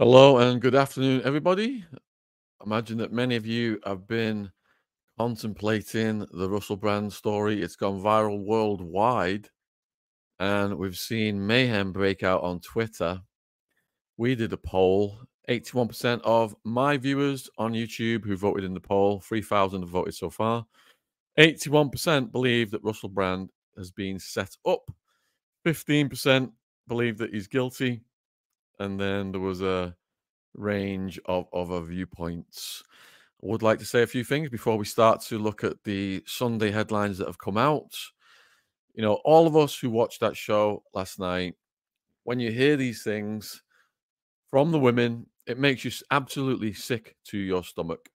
[0.00, 1.84] Hello and good afternoon, everybody.
[2.64, 4.48] Imagine that many of you have been
[5.18, 7.60] contemplating the Russell Brand story.
[7.60, 9.48] It's gone viral worldwide,
[10.38, 13.20] and we've seen mayhem break out on Twitter.
[14.16, 15.18] We did a poll.
[15.50, 20.30] 81% of my viewers on YouTube who voted in the poll, 3,000 have voted so
[20.30, 20.64] far.
[21.40, 24.92] 81% believe that Russell Brand has been set up.
[25.66, 26.52] 15%
[26.86, 28.02] believe that he's guilty
[28.78, 29.94] and then there was a
[30.54, 32.82] range of other viewpoints.
[33.42, 36.22] I would like to say a few things before we start to look at the
[36.26, 37.94] Sunday headlines that have come out.
[38.94, 41.54] You know, all of us who watched that show last night,
[42.24, 43.62] when you hear these things
[44.50, 48.08] from the women, it makes you absolutely sick to your stomach.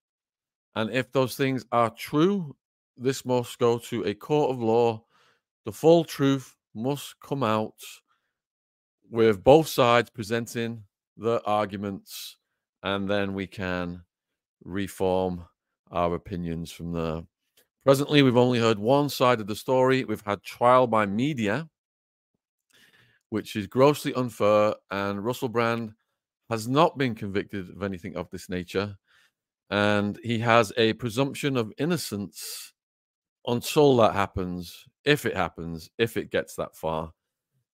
[0.75, 2.55] And if those things are true,
[2.97, 5.03] this must go to a court of law.
[5.65, 7.75] The full truth must come out
[9.09, 10.83] with both sides presenting
[11.17, 12.37] the arguments,
[12.81, 14.03] and then we can
[14.63, 15.45] reform
[15.91, 17.21] our opinions from there.
[17.85, 20.05] Presently, we've only heard one side of the story.
[20.05, 21.69] We've had trial by media,
[23.29, 25.93] which is grossly unfair, and Russell Brand
[26.49, 28.95] has not been convicted of anything of this nature.
[29.69, 32.73] And he has a presumption of innocence
[33.45, 37.11] until that happens, if it happens, if it gets that far.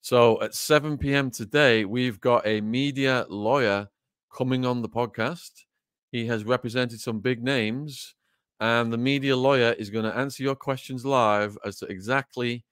[0.02, 1.30] So at 7 p.m.
[1.30, 3.90] today, we've got a media lawyer
[4.36, 5.66] coming on the podcast.
[6.12, 8.16] He has represented some big names,
[8.60, 12.66] and the media lawyer is going to answer your questions live as to exactly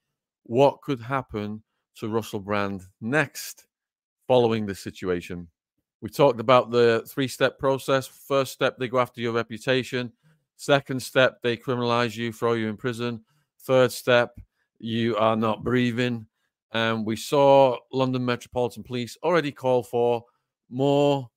[0.44, 1.64] what could happen
[1.98, 3.68] to Russell Brand next
[4.28, 5.48] following this situation.
[6.02, 8.08] We talked about the three step process.
[8.08, 10.12] First step, they go after your reputation.
[10.56, 13.24] Second step, they criminalize you, throw you in prison.
[13.62, 14.40] Third step,
[14.80, 16.26] you are not breathing.
[16.74, 20.24] And we saw London Metropolitan Police already call for
[20.70, 21.30] more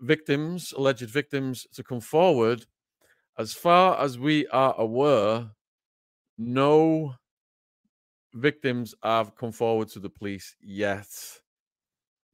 [0.00, 2.66] victims, alleged victims, to come forward.
[3.38, 5.50] As far as we are aware,
[6.36, 7.14] no
[8.34, 11.08] victims have come forward to the police yet.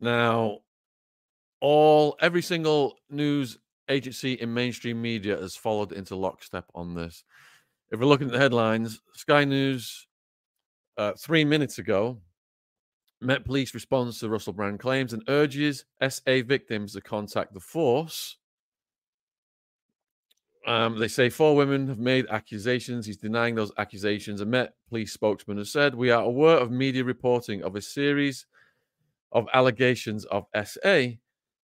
[0.00, 0.59] Now,
[1.60, 7.25] all every single news agency in mainstream media has followed into lockstep on this.
[7.91, 10.06] If we're looking at the headlines, Sky News
[10.97, 12.19] uh, three minutes ago,
[13.21, 18.37] Met Police responds to Russell Brand claims and urges SA victims to contact the force.
[20.67, 23.07] Um, they say four women have made accusations.
[23.07, 24.41] He's denying those accusations.
[24.41, 28.47] A Met Police spokesman has said, We are aware of media reporting of a series
[29.33, 31.03] of allegations of SA.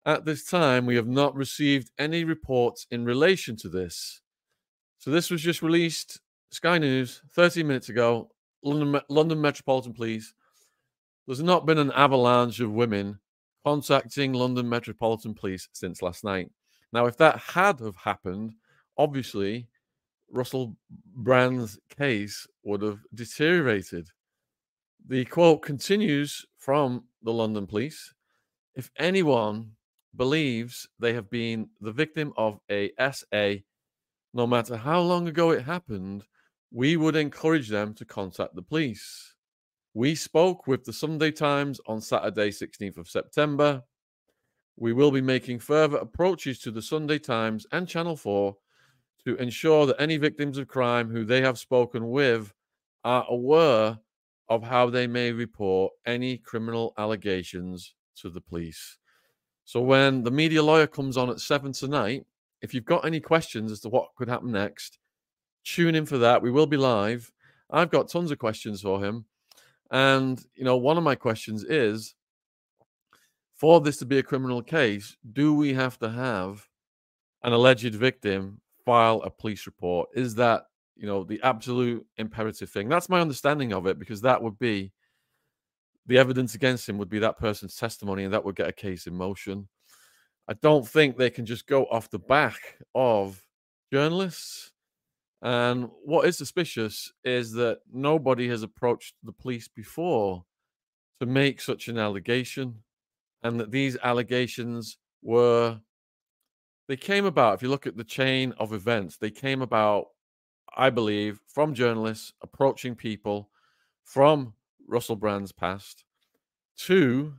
[0.05, 4.21] At this time, we have not received any reports in relation to this.
[4.97, 6.21] So, this was just released,
[6.51, 8.29] Sky News, 30 minutes ago.
[8.65, 10.33] London, London Metropolitan Police.
[11.25, 13.19] There's not been an avalanche of women
[13.65, 16.51] contacting London Metropolitan Police since last night.
[16.91, 18.53] Now, if that had have happened,
[18.97, 19.67] obviously
[20.31, 20.75] Russell
[21.15, 24.09] Brand's case would have deteriorated.
[25.07, 28.13] The quote continues from the London police
[28.75, 29.71] if anyone
[30.15, 33.61] believes they have been the victim of a SA,
[34.33, 36.23] no matter how long ago it happened,
[36.71, 39.35] we would encourage them to contact the police.
[39.93, 43.83] We spoke with the Sunday Times on Saturday, 16th of September.
[44.75, 48.55] We will be making further approaches to the Sunday Times and Channel 4
[49.25, 52.53] to ensure that any victims of crime who they have spoken with
[53.03, 53.97] are aware
[54.49, 58.97] of how they may report any criminal allegations to the police.
[59.63, 62.25] So when the media lawyer comes on at 7 tonight,
[62.61, 64.99] if you've got any questions as to what could happen next,
[65.65, 66.41] tune in for that.
[66.41, 67.31] We will be live.
[67.69, 69.25] I've got tons of questions for him.
[69.91, 72.15] And, you know, one of my questions is
[73.55, 76.67] for this to be a criminal case, do we have to have
[77.43, 80.09] an alleged victim file a police report?
[80.13, 82.89] Is that, you know, the absolute imperative thing?
[82.89, 84.91] That's my understanding of it because that would be
[86.07, 89.07] the evidence against him would be that person's testimony and that would get a case
[89.07, 89.67] in motion.
[90.47, 92.59] I don't think they can just go off the back
[92.93, 93.41] of
[93.91, 94.71] journalists.
[95.45, 100.45] And what is suspicious is that nobody has approached the police before
[101.19, 102.83] to make such an allegation.
[103.43, 105.81] and that these allegations were
[106.87, 110.07] they came about if you look at the chain of events they came about
[110.77, 113.49] i believe from journalists approaching people
[114.03, 114.53] from
[114.87, 116.05] russell brand's past
[116.77, 117.33] to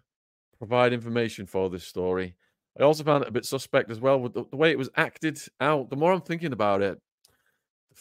[0.58, 2.36] provide information for this story
[2.80, 4.90] i also found it a bit suspect as well with the, the way it was
[4.96, 7.00] acted out the more i'm thinking about it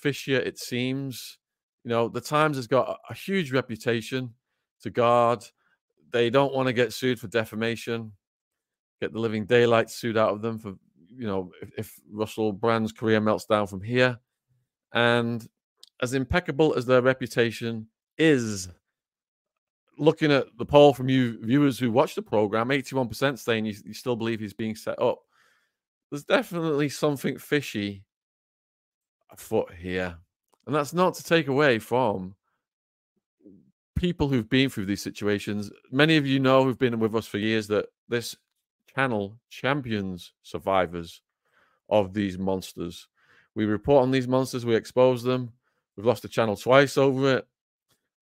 [0.01, 1.37] fishier it seems
[1.83, 4.33] you know the times has got a, a huge reputation
[4.81, 5.43] to guard
[6.11, 8.11] they don't want to get sued for defamation
[9.01, 10.75] get the living daylight sued out of them for
[11.17, 14.19] you know, if, if Russell Brand's career melts down from here.
[14.93, 15.47] And
[16.01, 17.87] as impeccable as their reputation
[18.17, 18.69] is,
[19.97, 23.93] looking at the poll from you viewers who watch the program, 81% saying you, you
[23.93, 25.19] still believe he's being set up.
[26.11, 28.03] There's definitely something fishy
[29.35, 30.17] afoot here.
[30.65, 32.35] And that's not to take away from
[33.95, 35.71] people who've been through these situations.
[35.91, 38.35] Many of you know who've been with us for years that this
[38.93, 41.21] channel champions survivors
[41.89, 43.07] of these monsters.
[43.53, 45.51] We report on these monsters, we expose them.
[45.95, 47.47] We've lost the channel twice over it.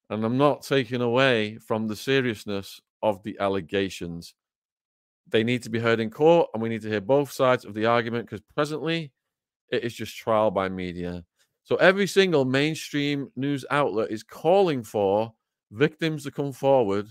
[0.10, 4.36] And I'm not taking away from the seriousness of the allegations.
[5.28, 7.74] They need to be heard in court, and we need to hear both sides of
[7.74, 9.12] the argument because presently
[9.74, 11.24] it is just trial by media.
[11.64, 15.34] So every single mainstream news outlet is calling for
[15.72, 17.08] victims to come forward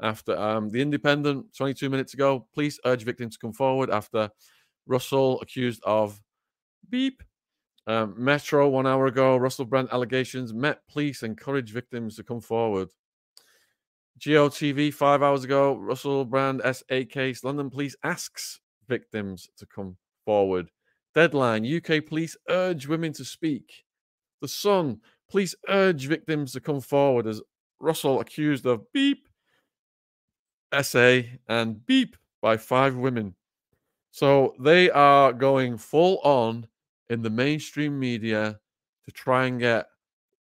[0.00, 2.46] after um, the Independent 22 minutes ago.
[2.54, 4.30] Police urge victims to come forward after
[4.86, 6.20] Russell accused of
[6.88, 7.22] beep.
[7.86, 10.54] Um, Metro one hour ago, Russell Brand allegations.
[10.54, 12.88] Met police encourage victims to come forward.
[14.20, 17.42] GOTV five hours ago, Russell Brand SA case.
[17.42, 20.70] London police asks victims to come forward.
[21.14, 23.84] Deadline UK police urge women to speak.
[24.40, 25.00] The Sun
[25.30, 27.40] police urge victims to come forward as
[27.80, 29.28] Russell accused of beep
[30.80, 33.34] SA and Beep by five women.
[34.10, 36.66] So they are going full on
[37.10, 38.58] in the mainstream media
[39.04, 39.86] to try and get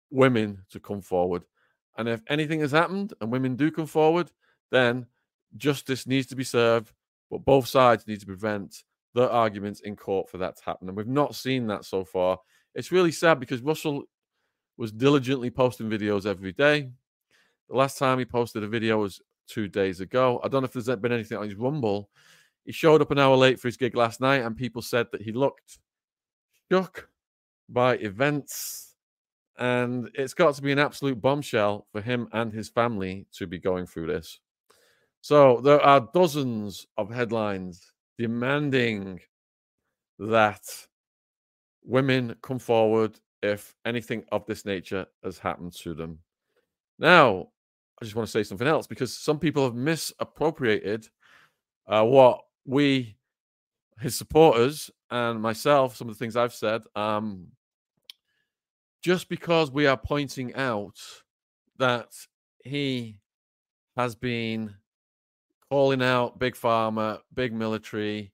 [0.09, 1.43] women to come forward.
[1.97, 4.31] And if anything has happened and women do come forward,
[4.71, 5.05] then
[5.57, 6.91] justice needs to be served,
[7.29, 8.83] but both sides need to prevent
[9.15, 10.89] the arguments in court for that to happen.
[10.89, 12.37] And we've not seen that so far.
[12.75, 14.03] It's really sad because Russell
[14.77, 16.89] was diligently posting videos every day.
[17.69, 20.41] The last time he posted a video was two days ago.
[20.43, 22.09] I don't know if there's been anything on his Rumble.
[22.65, 25.21] He showed up an hour late for his gig last night, and people said that
[25.21, 25.79] he looked
[26.69, 27.07] shook
[27.69, 28.95] by events.
[29.57, 33.59] And it's got to be an absolute bombshell for him and his family to be
[33.59, 34.41] going through this.
[35.21, 39.19] So there are dozens of headlines demanding
[40.19, 40.61] that
[41.83, 46.19] women come forward if anything of this nature has happened to them.
[46.97, 47.49] Now,
[48.01, 51.07] I just want to say something else because some people have misappropriated
[51.87, 53.15] uh, what we,
[53.99, 56.81] his supporters, and myself, some of the things I've said.
[56.95, 57.47] Um,
[59.03, 60.97] just because we are pointing out
[61.77, 62.07] that
[62.63, 63.19] he
[63.95, 64.73] has been
[65.69, 68.33] calling out big pharma, big military,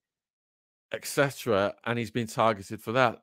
[0.94, 3.22] etc., and he's been targeted for that,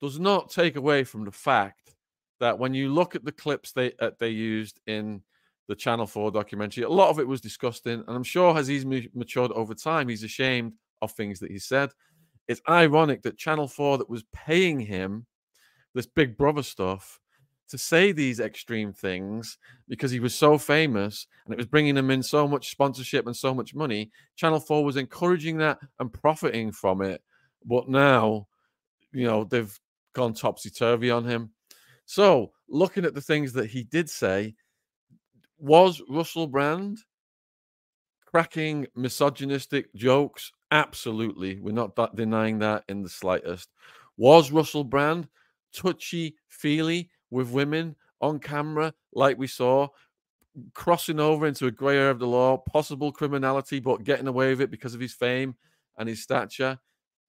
[0.00, 1.94] does not take away from the fact
[2.40, 5.22] that when you look at the clips they uh, they used in
[5.68, 6.84] the Channel 4 documentary.
[6.84, 8.02] A lot of it was disgusting.
[8.06, 10.72] And I'm sure as he's matured over time, he's ashamed
[11.02, 11.90] of things that he said.
[12.48, 15.26] It's ironic that Channel 4 that was paying him
[15.94, 17.20] this big brother stuff
[17.68, 19.58] to say these extreme things
[19.88, 23.36] because he was so famous and it was bringing him in so much sponsorship and
[23.36, 24.10] so much money.
[24.36, 27.22] Channel 4 was encouraging that and profiting from it.
[27.64, 28.48] But now,
[29.12, 29.78] you know, they've
[30.14, 31.50] gone topsy turvy on him.
[32.06, 34.54] So, looking at the things that he did say,
[35.58, 36.98] was Russell Brand
[38.24, 40.52] cracking misogynistic jokes?
[40.70, 41.60] Absolutely.
[41.60, 43.68] We're not denying that in the slightest.
[44.16, 45.28] Was Russell Brand
[45.72, 49.88] touchy feely with women on camera, like we saw,
[50.74, 54.60] crossing over into a grey area of the law, possible criminality, but getting away with
[54.60, 55.54] it because of his fame
[55.96, 56.78] and his stature?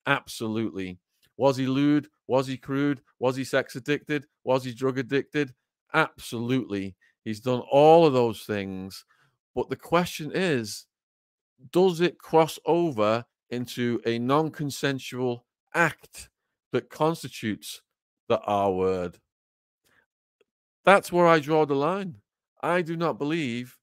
[0.06, 1.00] Absolutely.
[1.38, 2.08] Was he lewd?
[2.28, 3.02] Was he crude?
[3.20, 4.26] Was he sex addicted?
[4.44, 5.54] Was he drug addicted?
[5.94, 6.96] Absolutely.
[7.24, 9.06] He's done all of those things.
[9.56, 10.86] But the question is
[11.72, 16.30] does it cross over into a non consensual act
[16.72, 17.82] that constitutes
[18.28, 19.20] the R word?
[20.86, 22.16] That's where I draw the line.
[22.62, 23.78] I do not believe,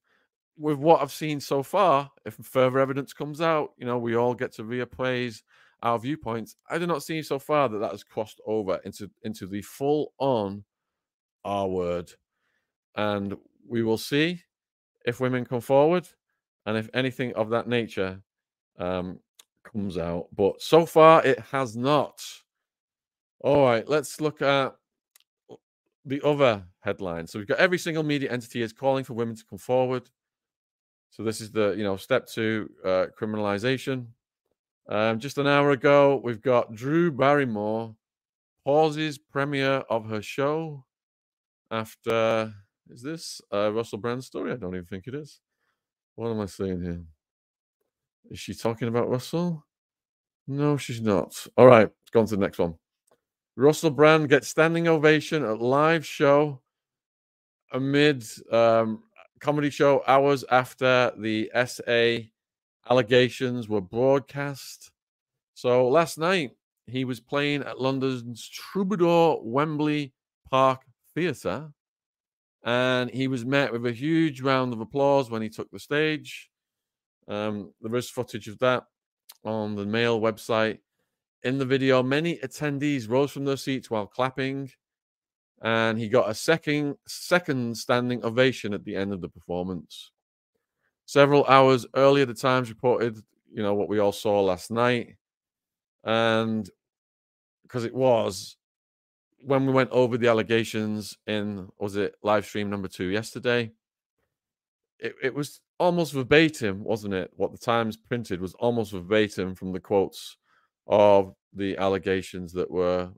[0.57, 4.33] with what I've seen so far, if further evidence comes out, you know, we all
[4.33, 5.41] get to reappraise
[5.83, 6.55] our viewpoints.
[6.69, 10.13] I do not see so far that that has crossed over into into the full
[10.17, 10.63] on
[11.45, 12.11] R word
[12.95, 13.35] and
[13.67, 14.41] we will see
[15.05, 16.07] if women come forward
[16.65, 18.21] and if anything of that nature
[18.79, 19.19] um,
[19.63, 20.27] comes out.
[20.35, 22.21] But so far, it has not.
[23.39, 24.75] All right, let's look at
[26.07, 27.27] the other headline.
[27.27, 30.09] So we've got every single media entity is calling for women to come forward.
[31.11, 34.07] So this is the you know step two uh, criminalization.
[34.89, 37.95] Um, just an hour ago, we've got Drew Barrymore
[38.65, 40.85] pauses premiere of her show
[41.71, 42.53] after
[42.89, 44.53] is this a Russell Brand story?
[44.53, 45.41] I don't even think it is.
[46.15, 47.01] What am I saying here?
[48.29, 49.65] Is she talking about Russell?
[50.47, 51.45] No, she's not.
[51.57, 52.75] All right, let's go on to the next one.
[53.57, 56.61] Russell Brand gets standing ovation at live show
[57.71, 59.01] amid um,
[59.39, 62.27] comedy show hours after the SA
[62.87, 64.91] allegations were broadcast.
[65.55, 66.51] So last night
[66.85, 70.13] he was playing at London's Troubadour Wembley
[70.51, 70.83] Park
[71.15, 71.71] Theatre
[72.63, 76.51] and he was met with a huge round of applause when he took the stage.
[77.27, 78.83] Um, there is footage of that
[79.43, 80.77] on the Mail website.
[81.43, 84.71] In the video, many attendees rose from their seats while clapping,
[85.61, 90.11] and he got a second second standing ovation at the end of the performance.
[91.05, 93.17] Several hours earlier, the Times reported,
[93.51, 95.15] you know, what we all saw last night,
[96.03, 96.69] and
[97.63, 98.57] because it was
[99.39, 103.71] when we went over the allegations in was it live stream number two yesterday
[104.99, 109.71] it, it was almost verbatim wasn't it what the times printed was almost verbatim from
[109.73, 110.37] the quotes
[110.87, 113.09] of the allegations that were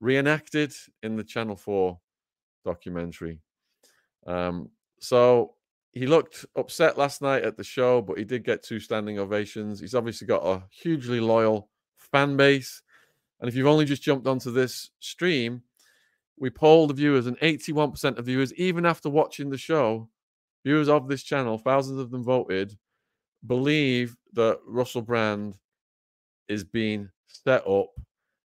[0.00, 1.98] reenacted in the channel 4
[2.64, 3.40] documentary.
[4.26, 5.54] Um, so
[5.92, 9.80] he looked upset last night at the show but he did get two standing ovations.
[9.80, 12.82] He's obviously got a hugely loyal fan base.
[13.40, 15.62] And if you've only just jumped onto this stream,
[16.38, 20.08] we polled the viewers, and 81% of viewers, even after watching the show,
[20.64, 22.76] viewers of this channel, thousands of them voted,
[23.46, 25.56] believe that Russell Brand
[26.48, 27.88] is being set up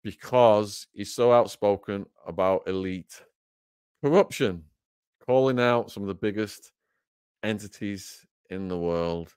[0.03, 3.21] because he's so outspoken about elite
[4.03, 4.63] corruption,
[5.25, 6.71] calling out some of the biggest
[7.43, 9.33] entities in the world.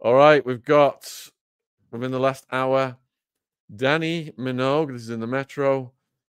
[0.00, 1.10] All right, we've got
[1.90, 2.96] within the last hour
[3.74, 5.92] Dannii Minogue, this is in the Metro.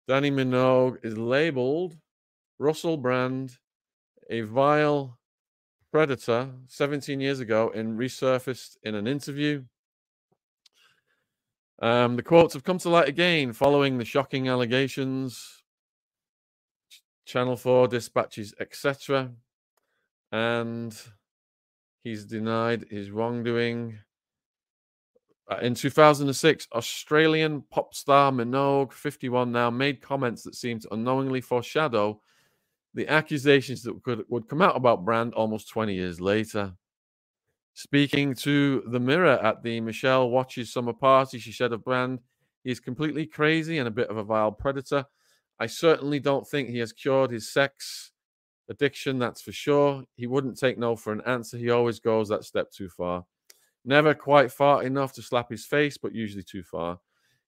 [0.09, 1.97] Dannii Minogue is labeled
[2.59, 3.57] Russell Brand
[4.29, 5.17] a vile
[5.91, 9.63] predator 17 years ago and resurfaced in an interview.
[11.81, 15.63] Um, the quotes have come to light again following the shocking allegations,
[17.25, 19.31] Channel 4 dispatches, etc.
[20.31, 20.95] And
[22.03, 23.97] he's denied his wrongdoing.
[25.49, 31.41] Uh, in 2006, Australian pop star Minogue, 51 now, made comments that seemed to unknowingly
[31.41, 32.21] foreshadow
[32.93, 36.73] the accusations that could, would come out about Brand almost 20 years later.
[37.73, 42.19] Speaking to the Mirror at the Michelle Watches summer party, she said of Brand,
[42.63, 45.05] he's completely crazy and a bit of a vile predator.
[45.59, 48.11] I certainly don't think he has cured his sex
[48.69, 50.03] addiction, that's for sure.
[50.15, 51.57] He wouldn't take no for an answer.
[51.57, 53.25] He always goes that step too far.
[53.85, 56.99] Never quite far enough to slap his face, but usually too far.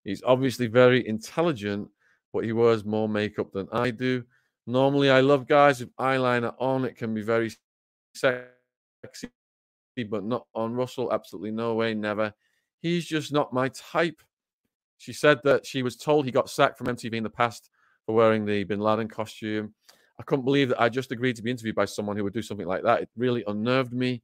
[0.03, 1.89] He's obviously very intelligent,
[2.34, 4.24] but he wears more makeup than I do.
[4.65, 6.86] Normally, I love guys with eyeliner on.
[6.86, 7.51] It can be very
[8.15, 9.30] sexy,
[10.02, 11.14] but not on Russell.
[11.14, 12.34] Absolutely no way, never.
[12.80, 14.22] He's just not my type.
[14.98, 17.70] She said that she was told he got sacked from MTV in the past
[18.06, 19.74] for wearing the Bin Laden costume.
[20.20, 22.42] I couldn't believe that I just agreed to be interviewed by someone who would do
[22.42, 23.02] something like that.
[23.02, 24.22] It really unnerved me.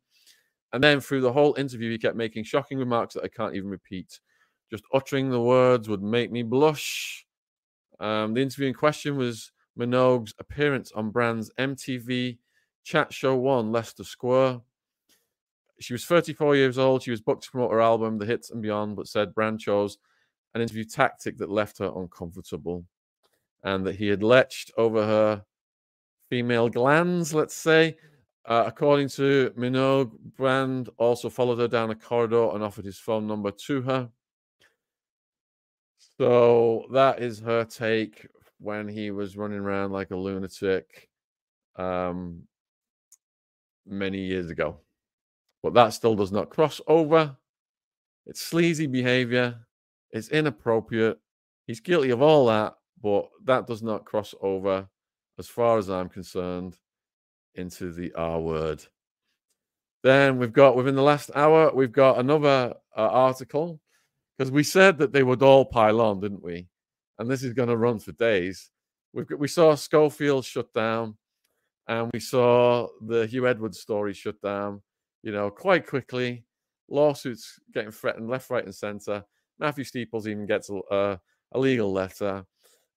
[0.71, 3.69] And then through the whole interview, he kept making shocking remarks that I can't even
[3.69, 4.19] repeat.
[4.69, 7.25] Just uttering the words would make me blush.
[7.99, 12.37] Um, the interview in question was Minogue's appearance on Brand's MTV
[12.83, 14.61] chat show one, Leicester Square.
[15.79, 17.03] She was 34 years old.
[17.03, 19.97] She was booked to promote her album, The Hits and Beyond, but said Brand chose
[20.53, 22.85] an interview tactic that left her uncomfortable
[23.63, 25.43] and that he had leached over her
[26.29, 27.97] female glands, let's say,
[28.45, 33.27] uh, according to Minogue, Brand also followed her down a corridor and offered his phone
[33.27, 34.09] number to her.
[36.17, 38.27] So that is her take
[38.59, 41.09] when he was running around like a lunatic
[41.75, 42.43] um,
[43.85, 44.79] many years ago.
[45.61, 47.35] But that still does not cross over.
[48.25, 49.59] It's sleazy behavior.
[50.11, 51.19] It's inappropriate.
[51.67, 54.87] He's guilty of all that, but that does not cross over,
[55.37, 56.77] as far as I'm concerned,
[57.55, 58.83] into the R word.
[60.03, 63.79] Then we've got within the last hour, we've got another uh, article
[64.37, 66.67] because we said that they would all pile on, didn't we?
[67.17, 68.71] And this is going to run for days.
[69.13, 71.17] We've got, we saw Schofield shut down,
[71.87, 74.81] and we saw the Huw Edwards story shut down.
[75.23, 76.45] You know, quite quickly.
[76.89, 79.23] lawsuits getting threatened left, right, and centre.
[79.59, 81.19] Matthew Steeples even gets a,
[81.51, 82.45] a legal letter.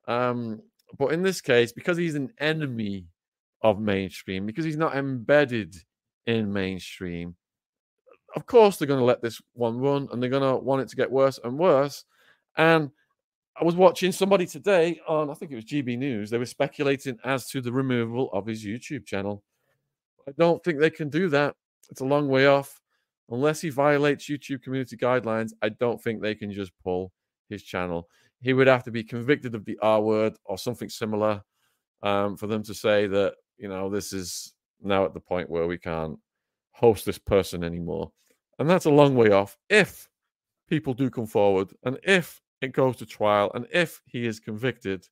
[0.08, 0.60] Um,
[0.98, 3.06] but in this case, because he's an enemy
[3.62, 5.76] of mainstream, because he's not embedded
[6.26, 7.36] in mainstream,
[8.34, 10.88] of course they're going to let this one run and they're going to want it
[10.88, 12.04] to get worse and worse.
[12.56, 12.90] And
[13.60, 17.18] I was watching somebody today on, I think it was GB News, they were speculating
[17.24, 19.42] as to the removal of his YouTube channel.
[20.26, 21.56] I don't think they can do that.
[21.90, 22.80] It's a long way off.
[23.30, 27.12] Unless he violates YouTube community guidelines, I don't think they can just pull
[27.48, 28.08] his channel.
[28.40, 31.42] He would have to be convicted of the R word or something similar
[32.02, 35.66] um, for them to say that, you know, this is now at the point where
[35.66, 36.18] we can't
[36.72, 38.10] host this person anymore.
[38.58, 40.08] And that's a long way off if
[40.68, 45.06] people do come forward and if it goes to trial and if he is convicted,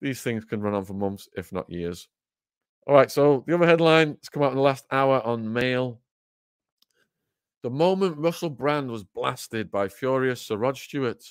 [0.00, 2.08] these things can run on for months, if not years.
[2.84, 6.00] All right, so the other headline has come out in the last hour on Mail.
[7.62, 11.22] The moment Russell Brand was blasted by furious Sir Rod Stewart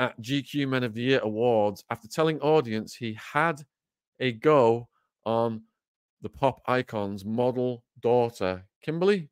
[0.00, 3.62] at GQ Men of the Year Awards after telling audience he had
[4.18, 4.88] a go
[5.24, 5.62] on
[6.22, 9.30] the pop icon's model daughter, Kimberly.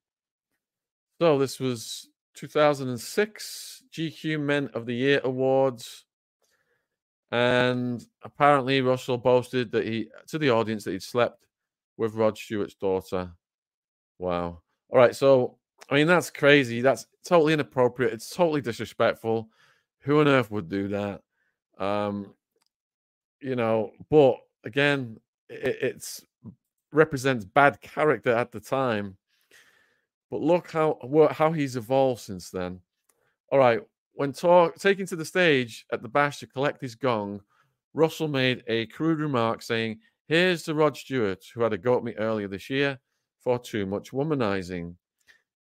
[1.21, 6.05] So this was 2006 GQ Men of the Year Awards.
[7.33, 11.47] And apparently, Russell boasted that he to the audience that he'd slept
[11.97, 13.33] with Rod Stewart's daughter.
[14.19, 14.61] Wow.
[14.91, 15.17] All right.
[15.17, 15.57] So,
[15.91, 16.83] I mean, that's crazy.
[16.83, 18.13] That's totally inappropriate.
[18.13, 19.49] It's totally disrespectful.
[20.01, 21.23] Who on earth would do that?
[21.79, 22.35] Um,
[23.41, 26.23] you know, but again, it, it's
[26.93, 29.17] represents bad character at the time.
[30.31, 30.99] But look how
[31.33, 32.81] how he's evolved since then.
[33.51, 33.81] All right,
[34.15, 37.41] when talk, taken to the stage at the bash to collect his gong,
[37.95, 42.05] Russell made a crude remark saying, "Here's to Rod Stewart, who had a go at
[42.05, 43.01] me earlier this year
[43.41, 44.97] for too much womanizing."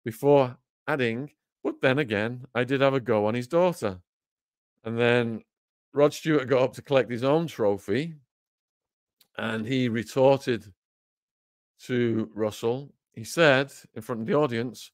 [0.03, 0.57] Before
[0.87, 1.31] adding,
[1.63, 4.01] "But then again, I did have a go on his daughter."
[4.83, 5.43] And then
[5.93, 8.15] Rod Stewart got up to collect his own trophy,
[9.37, 10.73] and he retorted
[11.79, 14.91] to Russell he said in front of the audience,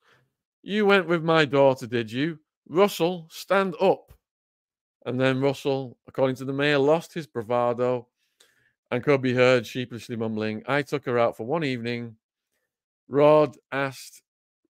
[0.62, 2.40] You went with my daughter, did you?
[2.70, 4.12] Russell, stand up.
[5.06, 8.08] And then Russell, according to the mayor, lost his bravado
[8.92, 12.16] and could be heard sheepishly mumbling, I took her out for one evening.
[13.08, 14.22] Rod asked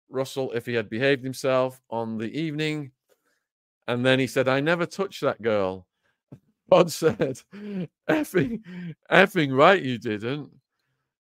[0.09, 2.91] Russell if he had behaved himself on the evening.
[3.87, 5.87] And then he said, I never touched that girl.
[6.71, 7.39] Rod said,
[8.09, 8.61] effing,
[9.11, 10.51] effing right, you didn't.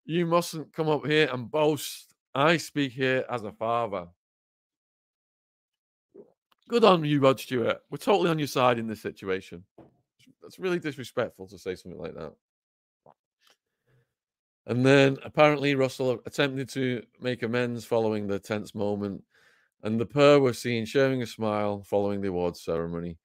[0.05, 4.07] You mustn't come up here and boast I speak here as a father.
[6.71, 7.81] Good on you, Rod Stewart.
[7.91, 9.65] We're totally on your side in this situation.
[10.41, 12.33] That's really disrespectful to say something like that.
[14.67, 19.25] And then apparently Russell attempted to make amends following the tense moment,
[19.83, 23.19] and the pair were seen sharing a smile following the awards ceremony.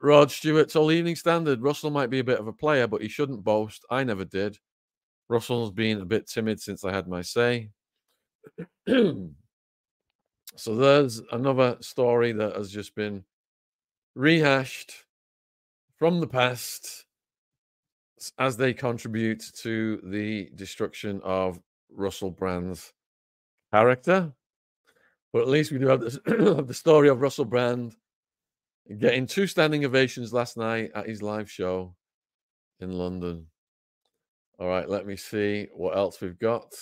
[0.00, 3.08] Rod Stewart told Evening Standard Russell might be a bit of a player, but he
[3.08, 3.84] shouldn't boast.
[3.90, 4.56] I never did.
[5.28, 7.68] Russell's been a bit timid since I had my say.
[10.56, 13.24] so there's another story that has just been
[14.14, 14.92] rehashed
[15.98, 17.06] from the past
[18.38, 21.60] as they contribute to the destruction of
[21.90, 22.92] Russell Brand's
[23.72, 24.32] character.
[25.32, 27.96] But at least we do have, this, have the story of Russell Brand
[28.98, 31.94] getting two standing ovations last night at his live show
[32.80, 33.46] in London.
[34.58, 36.74] All right, let me see what else we've got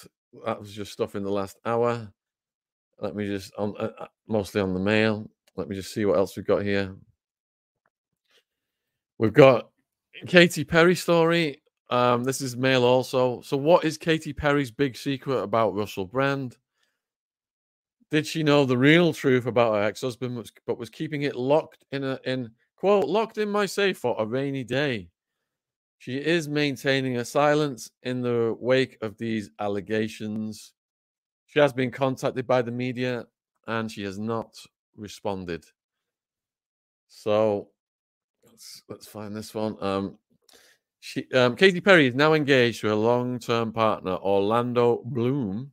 [0.45, 2.13] that was just stuff in the last hour.
[3.01, 5.29] Let me just on uh, uh, mostly on the mail.
[5.57, 6.95] Let me just see what else we've got here.
[9.19, 9.71] We've got
[10.27, 11.63] Katy Perry story.
[11.91, 13.41] Um, this is mail also.
[13.41, 16.57] So, what is Katy Perry's big secret about Russell Brand?
[18.11, 22.05] Did she know the real truth about her ex-husband, but was keeping it locked in
[22.05, 25.09] a in quote locked in my safe for a rainy day?
[25.99, 30.73] She is maintaining a silence in the wake of these allegations.
[31.51, 33.27] She has been contacted by the media
[33.67, 34.57] and she has not
[34.97, 35.65] responded.
[37.09, 37.69] So
[38.47, 39.77] let's, let's find this one.
[39.83, 40.19] Um,
[41.01, 45.73] she, um, Katy Perry is now engaged to a long term partner, Orlando Bloom.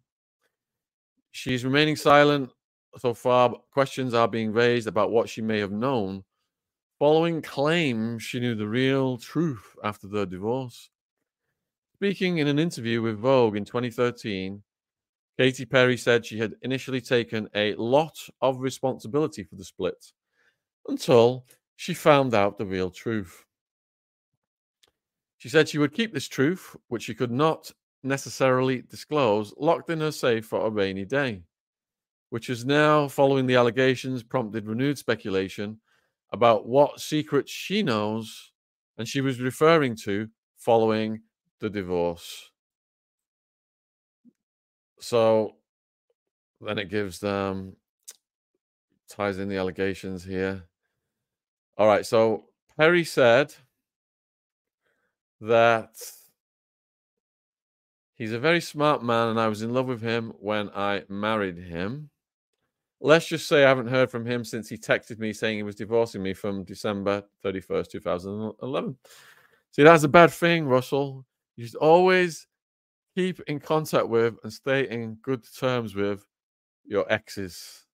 [1.32, 2.50] She's remaining silent
[2.98, 3.54] so far.
[3.72, 6.24] Questions are being raised about what she may have known
[7.00, 10.90] following claims she knew the real truth after their divorce.
[11.94, 14.64] Speaking in an interview with Vogue in 2013,
[15.40, 20.12] Katy Perry said she had initially taken a lot of responsibility for the split
[20.88, 21.46] until
[21.76, 23.46] she found out the real truth.
[25.38, 27.72] She said she would keep this truth, which she could not
[28.04, 31.44] necessarily disclose, locked in her safe for a rainy day.
[32.30, 35.80] which is now, following the allegations, prompted renewed speculation
[36.32, 38.52] about what secrets she knows
[38.98, 41.22] and she was referring to following
[41.60, 42.52] the divorce.
[45.00, 45.56] So
[46.62, 47.76] then it gives them
[49.10, 50.64] ties in the allegations here.
[51.78, 52.46] All right, so
[52.78, 53.54] Perry said
[55.42, 55.96] that
[58.16, 61.58] he's a very smart man and I was in love with him when I married
[61.58, 62.10] him.
[63.00, 65.76] Let's just say I haven't heard from him since he texted me saying he was
[65.76, 68.98] divorcing me from December 31st, 2011.
[69.72, 71.24] See, that's a bad thing, Russell.
[71.56, 72.48] You should always
[73.18, 76.24] keep in contact with and stay in good terms with
[76.86, 77.88] your exes.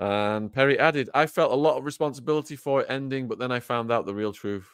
[0.00, 3.60] And Perry added, I felt a lot of responsibility for it ending, but then I
[3.60, 4.66] found out the real truth.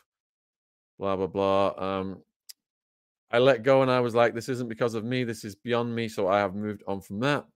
[1.00, 1.74] Blah, blah, blah.
[1.76, 2.22] Um,
[3.32, 5.24] I let go and I was like, this isn't because of me.
[5.24, 6.06] This is beyond me.
[6.08, 7.46] So I have moved on from that.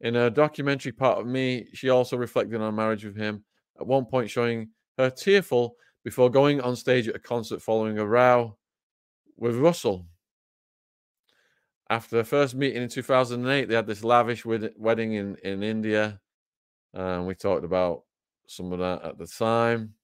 [0.00, 3.44] In a documentary part of me, she also reflected on marriage with him,
[3.80, 8.04] at one point showing her tearful before going on stage at a concert following a
[8.06, 8.57] row
[9.38, 10.06] with Russell.
[11.90, 16.20] After their first meeting in 2008, they had this lavish wedding in, in India.
[16.92, 18.02] And we talked about
[18.46, 19.94] some of that at the time.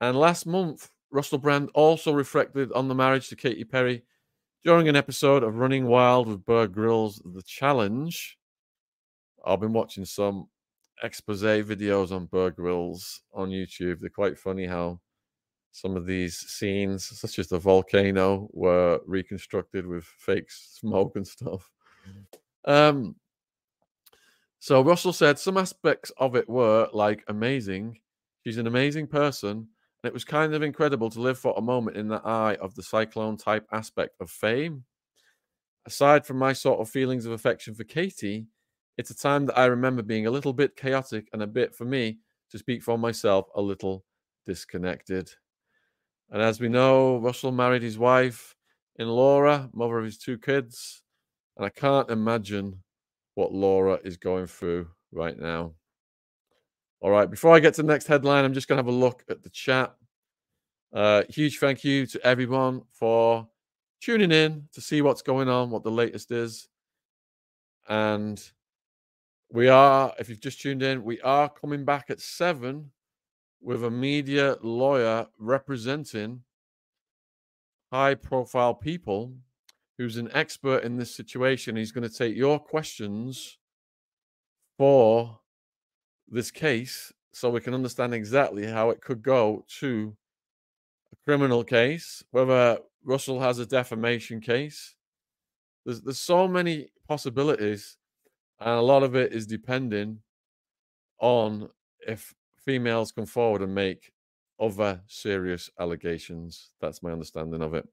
[0.00, 4.04] And last month, Russell Brand also reflected on the marriage to Katy Perry
[4.64, 8.38] during an episode of Running Wild with Bear Grylls The Challenge.
[9.44, 10.48] I've been watching some
[11.02, 14.00] expose videos on Bear Grylls on YouTube.
[14.00, 15.00] They're quite funny how
[15.72, 21.70] some of these scenes, such as the volcano, were reconstructed with fake smoke and stuff.
[22.64, 23.16] Um,
[24.58, 28.00] so Russell said some aspects of it were like amazing.
[28.44, 31.96] She's an amazing person, and it was kind of incredible to live for a moment
[31.96, 34.84] in the eye of the cyclone type aspect of fame.
[35.86, 38.46] Aside from my sort of feelings of affection for Katy,
[38.96, 41.84] it's a time that I remember being a little bit chaotic and a bit, for
[41.84, 42.18] me,
[42.50, 44.04] to speak for myself, a little
[44.44, 45.30] disconnected.
[46.30, 48.54] And as we know, Russell married his wife
[48.96, 51.02] in Laura, mother of his two kids.
[51.56, 52.82] And I can't imagine
[53.34, 55.72] what Laura is going through right now.
[57.00, 58.98] All right, before I get to the next headline, I'm just going to have a
[58.98, 59.94] look at the chat.
[60.92, 63.46] Uh, huge thank you to everyone for
[64.00, 66.68] tuning in to see what's going on, what the latest is.
[67.88, 68.42] And
[69.52, 72.90] we are, if you've just tuned in, we are coming back at seven
[73.60, 76.42] with a media lawyer representing
[77.92, 79.34] high profile people
[79.96, 81.76] who's an expert in this situation.
[81.76, 83.58] He's going to take your questions
[84.76, 85.40] for
[86.28, 90.16] this case so we can understand exactly how it could go to
[91.12, 94.94] a criminal case, whether Russell has a defamation case.
[95.84, 97.96] There's, there's so many possibilities
[98.60, 100.20] and a lot of it is depending
[101.20, 101.70] on
[102.06, 102.34] if
[102.68, 104.12] females come forward and make
[104.60, 106.68] other serious allegations.
[106.82, 107.88] That's my understanding of it.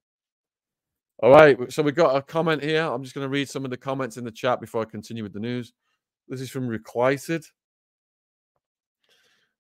[1.24, 2.84] All right, so we've got a comment here.
[2.84, 5.24] I'm just going to read some of the comments in the chat before I continue
[5.24, 5.72] with the news.
[6.28, 7.46] This is from Requited.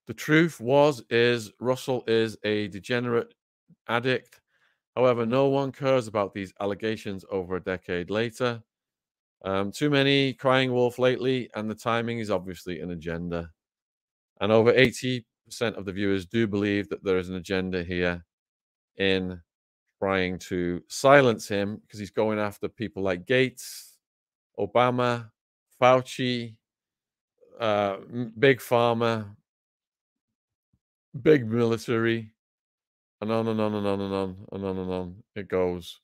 [0.08, 3.34] The truth was is Russell is a degenerate
[3.88, 4.41] addict.
[4.97, 8.62] However, no one cares about these allegations over a decade later.
[9.45, 13.51] Um, too many crying wolf lately, and the timing is obviously an agenda.
[14.41, 15.24] And over 80%
[15.78, 18.26] of the viewers do believe that there is an agenda here
[18.98, 19.41] in
[20.00, 23.98] trying to silence him because he's going after people like Gates,
[24.60, 25.30] Obama,
[25.82, 26.56] Fauci,
[27.60, 27.98] uh,
[28.38, 29.36] Big Pharma,
[31.21, 32.32] Big Military,
[33.21, 36.00] and on and on and on and on and on and on it goes.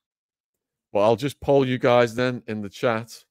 [0.93, 3.23] But I'll just poll you guys then in the chat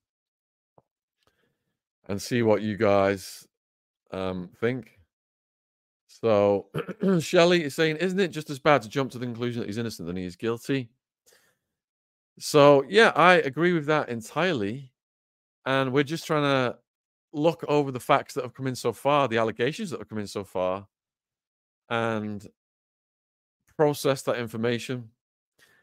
[2.08, 3.46] and see what you guys
[4.12, 4.98] um, think.
[6.06, 6.66] So
[7.20, 9.78] Shelley is saying, isn't it just as bad to jump to the conclusion that he's
[9.78, 10.90] innocent than he is guilty?
[12.38, 14.92] So yeah, I agree with that entirely.
[15.66, 16.78] And we're just trying to
[17.32, 20.18] look over the facts that have come in so far, the allegations that have come
[20.18, 20.86] in so far,
[21.90, 22.46] and
[23.76, 25.10] process that information.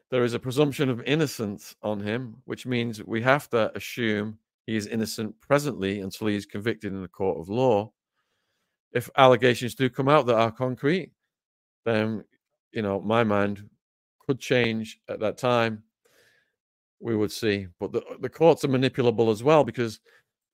[0.09, 4.75] There is a presumption of innocence on him, which means we have to assume he
[4.75, 7.91] is innocent presently until he is convicted in the court of law.
[8.97, 11.11] If allegations do come out that are concrete,
[11.85, 12.23] then,
[12.71, 13.69] you know, my mind
[14.25, 15.83] could change at that time.
[16.99, 17.67] We would see.
[17.79, 19.99] But the, the courts are manipulable as well because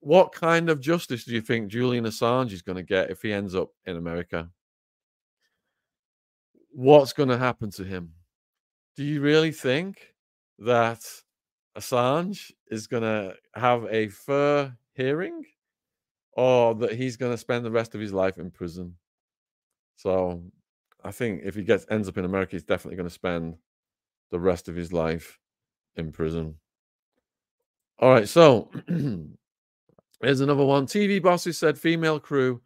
[0.01, 3.32] what kind of justice do you think Julian Assange is going to get if he
[3.32, 4.49] ends up in America?
[6.73, 8.12] What's going to happen to him?
[8.97, 10.13] Do you really think
[10.60, 10.99] that
[11.77, 15.45] Assange is going to have a fair hearing
[16.36, 18.96] or that he's going to spend the rest of his life in prison.
[19.96, 20.43] So
[21.04, 23.56] I think if he gets ends up in America, he's definitely going to spend
[24.32, 25.39] the rest of his life
[25.96, 26.56] in prison.
[28.00, 28.72] All right, so
[30.22, 30.88] here's another one.
[30.88, 32.62] TV bosses said female crew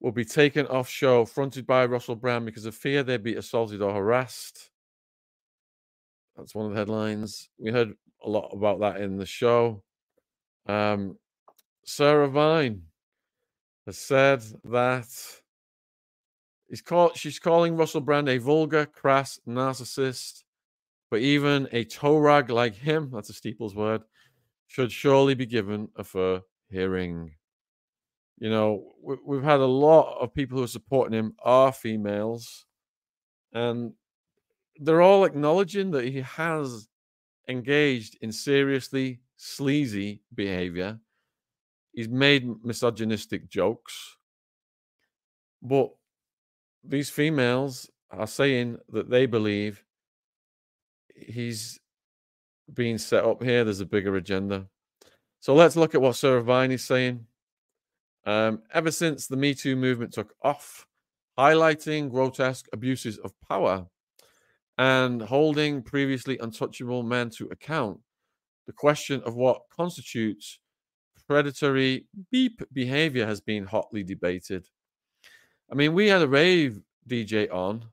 [0.00, 3.82] will be taken off show fronted by Russell Brand because of fear they'd be assaulted
[3.82, 4.70] or harassed.
[6.36, 7.50] That's one of the headlines.
[7.58, 9.82] We heard a lot about that in the show.
[10.66, 11.18] Um,
[11.84, 12.82] Sarah Vine
[13.86, 15.08] has said that
[16.68, 20.44] he's called, she's calling Russell Brand a vulgar, crass narcissist,
[21.10, 24.02] but even a toe rag like him, that's a Steeples word,
[24.66, 26.40] should surely be given a fair
[26.70, 27.32] hearing.
[28.38, 32.64] You know, we, have had a lot of people who are supporting him are females,
[33.52, 33.92] and
[34.78, 36.88] they're all acknowledging that he has
[37.48, 40.98] engaged in seriously sleazy behavior.
[41.92, 44.16] He's made misogynistic jokes,
[45.62, 45.90] but
[46.82, 49.84] these females are saying that they believe
[51.14, 51.80] he's
[52.72, 53.64] being set up here.
[53.64, 54.68] There's a bigger agenda.
[55.40, 57.26] So let's look at what Sarah Vine is saying.
[58.24, 60.86] Um, ever since the Me Too movement took off,
[61.38, 63.86] highlighting grotesque abuses of power
[64.78, 68.00] and holding previously untouchable men to account,
[68.66, 70.60] the question of what constitutes
[71.26, 74.68] predatory beep behavior has been hotly debated.
[75.70, 77.84] I mean, we had a rave DJ on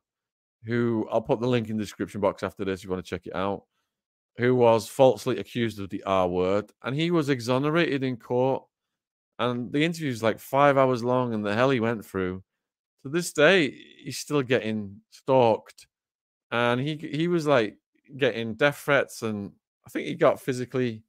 [0.65, 3.09] who I'll put the link in the description box after this if you want to
[3.09, 3.63] check it out,
[4.37, 8.63] who was falsely accused of the R word, and he was exonerated in court.
[9.37, 12.43] And the interview is like five hours long, and the hell he went through.
[13.03, 15.87] To this day, he's still getting stalked,
[16.51, 17.77] and he he was like
[18.17, 19.53] getting death threats, and
[19.87, 21.03] I think he got physically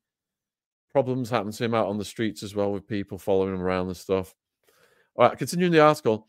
[0.93, 3.89] problems happen to him out on the streets as well with people following him around
[3.89, 4.35] and stuff.
[5.17, 6.29] All right, continuing the article.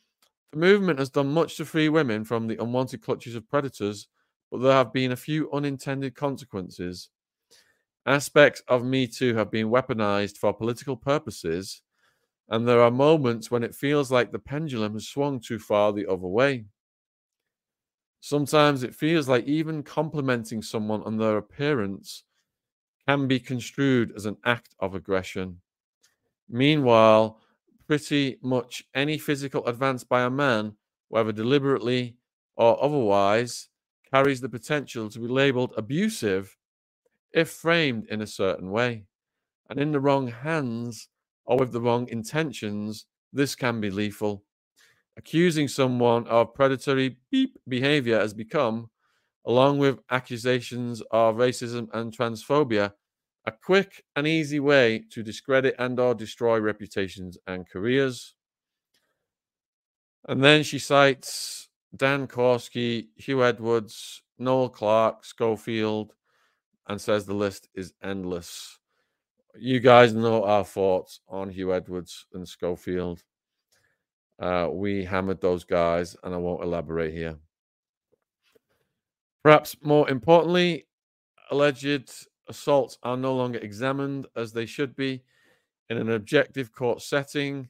[0.51, 4.07] The movement has done much to free women from the unwanted clutches of predators,
[4.51, 7.09] but there have been a few unintended consequences.
[8.05, 11.81] Aspects of Me Too have been weaponized for political purposes,
[12.49, 16.07] and there are moments when it feels like the pendulum has swung too far the
[16.07, 16.65] other way.
[18.19, 22.23] Sometimes it feels like even complimenting someone on their appearance
[23.07, 25.61] can be construed as an act of aggression.
[26.49, 27.41] Meanwhile,
[27.87, 30.75] pretty much any physical advance by a man,
[31.09, 32.15] whether deliberately
[32.55, 33.69] or otherwise,
[34.13, 36.57] carries the potential to be labeled abusive
[37.33, 39.05] if framed in a certain way.
[39.69, 41.07] And in the wrong hands
[41.45, 44.43] or with the wrong intentions, this can be lethal.
[45.17, 47.17] Accusing someone of predatory
[47.67, 48.90] behavior has become,
[49.45, 52.93] along with accusations of racism and transphobia,
[53.45, 58.35] a quick and easy way to discredit and or destroy reputations and careers.
[60.27, 66.13] And then she cites Dan Korski, Huw Edwards, Noel Clarke, Schofield,
[66.87, 68.77] and says the list is endless.
[69.55, 73.23] You guys know our thoughts on Huw Edwards and Schofield.
[74.39, 77.37] Uh, we hammered those guys, and I won't elaborate here.
[79.43, 80.87] Perhaps more importantly,
[81.49, 85.23] alleged assaults are no longer examined as they should be
[85.89, 87.69] in an objective court setting,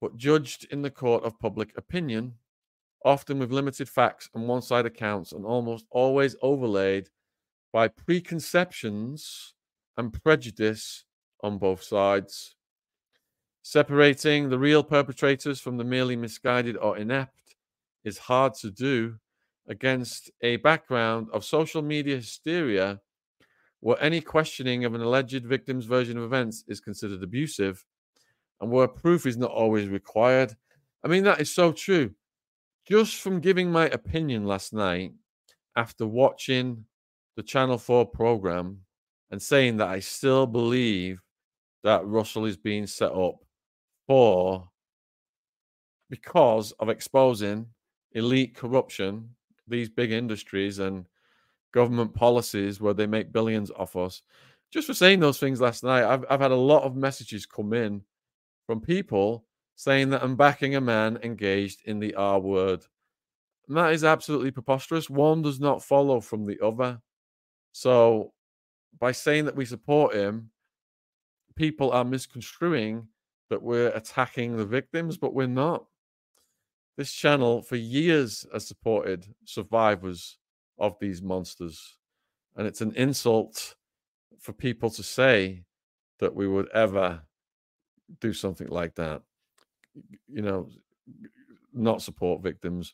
[0.00, 2.34] but judged in the court of public opinion,
[3.04, 7.08] often with limited facts and one side accounts, and almost always overlaid
[7.72, 9.54] by preconceptions
[9.96, 11.04] and prejudice
[11.42, 12.54] on both sides.
[13.62, 17.56] Separating the real perpetrators from the merely misguided or inept
[18.04, 19.16] is hard to do
[19.70, 23.00] against a background of social media hysteria
[23.78, 27.82] where any questioning of an alleged victim's version of events is considered abusive
[28.60, 30.54] and where proof is not always required.
[31.02, 32.10] I mean, that is so true.
[32.86, 35.12] Just from giving my opinion last night
[35.76, 36.84] after watching
[37.36, 38.80] the Channel 4 program
[39.30, 41.22] and saying that I still believe
[41.84, 43.36] that Russell is being set up
[44.06, 44.68] for
[46.10, 47.66] because of exposing
[48.12, 49.30] elite corruption,
[49.70, 51.06] these big industries and
[51.72, 54.22] government policies where they make billions off us.
[54.72, 57.72] Just for saying those things last night, I've, I've had a lot of messages come
[57.72, 58.02] in
[58.66, 62.84] from people saying that I'm backing a man engaged in the R word.
[63.66, 65.08] And that is absolutely preposterous.
[65.08, 67.00] One does not follow from the other.
[67.72, 68.32] So
[68.98, 70.50] by saying that we support him,
[71.56, 73.08] people are misconstruing
[73.48, 75.84] that we're attacking the victims, but we're not.
[77.00, 80.36] This channel for years has supported survivors
[80.78, 81.96] of these monsters.
[82.56, 83.74] And it's an insult
[84.38, 85.64] for people to say
[86.18, 87.22] that we would ever
[88.20, 89.22] do something like that.
[90.28, 90.68] You know,
[91.72, 92.92] not support victims.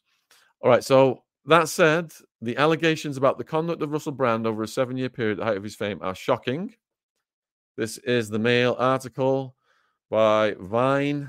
[0.61, 0.85] All right.
[0.85, 5.09] So that said, the allegations about the conduct of Russell Brand over a seven year
[5.09, 6.77] period at the height of his fame are shocking.
[7.77, 9.57] This is the Mail article
[10.09, 11.29] by Vine.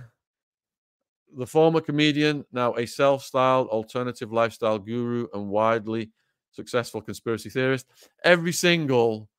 [1.36, 6.12] The former comedian, now a self styled alternative lifestyle guru and widely
[6.52, 7.88] successful conspiracy theorist.
[8.24, 9.30] Every single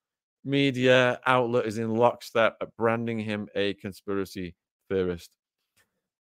[0.44, 4.54] media outlet is in lockstep at branding him a conspiracy
[4.88, 5.36] theorist.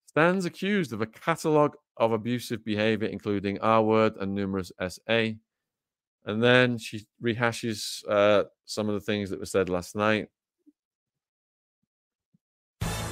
[0.06, 5.30] Stands accused of a catalogue of abusive behavior, including R word and numerous SA.
[6.24, 10.28] And then she rehashes uh, some of the things that were said last night.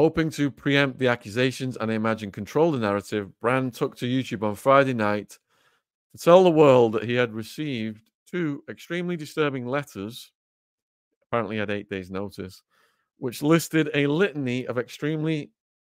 [0.00, 4.42] Hoping to preempt the accusations and I imagine control the narrative, Brand took to YouTube
[4.42, 5.38] on Friday night
[6.12, 10.32] to tell the world that he had received two extremely disturbing letters,
[11.26, 12.62] apparently at eight days' notice,
[13.18, 15.50] which listed a litany of extremely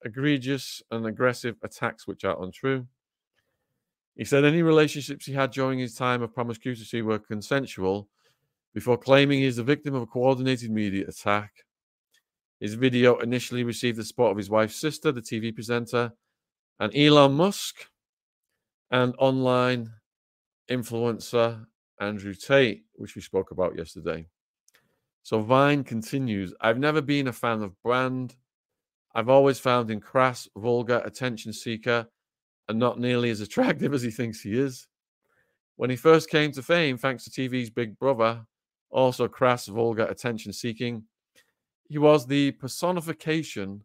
[0.02, 2.86] egregious and aggressive attacks which are untrue.
[4.16, 8.08] He said any relationships he had during his time of promiscuity were consensual
[8.72, 11.66] before claiming he is the victim of a coordinated media attack.
[12.60, 16.12] His video initially received the support of his wife's sister, the TV presenter,
[16.78, 17.86] and Elon Musk,
[18.90, 19.90] and online
[20.70, 21.64] influencer
[22.00, 24.26] Andrew Tate, which we spoke about yesterday.
[25.22, 28.36] So Vine continues I've never been a fan of brand.
[29.14, 32.06] I've always found him crass, vulgar, attention seeker,
[32.68, 34.86] and not nearly as attractive as he thinks he is.
[35.76, 38.44] When he first came to fame, thanks to TV's Big Brother,
[38.90, 41.04] also crass, vulgar, attention seeking,
[41.90, 43.82] he was the personification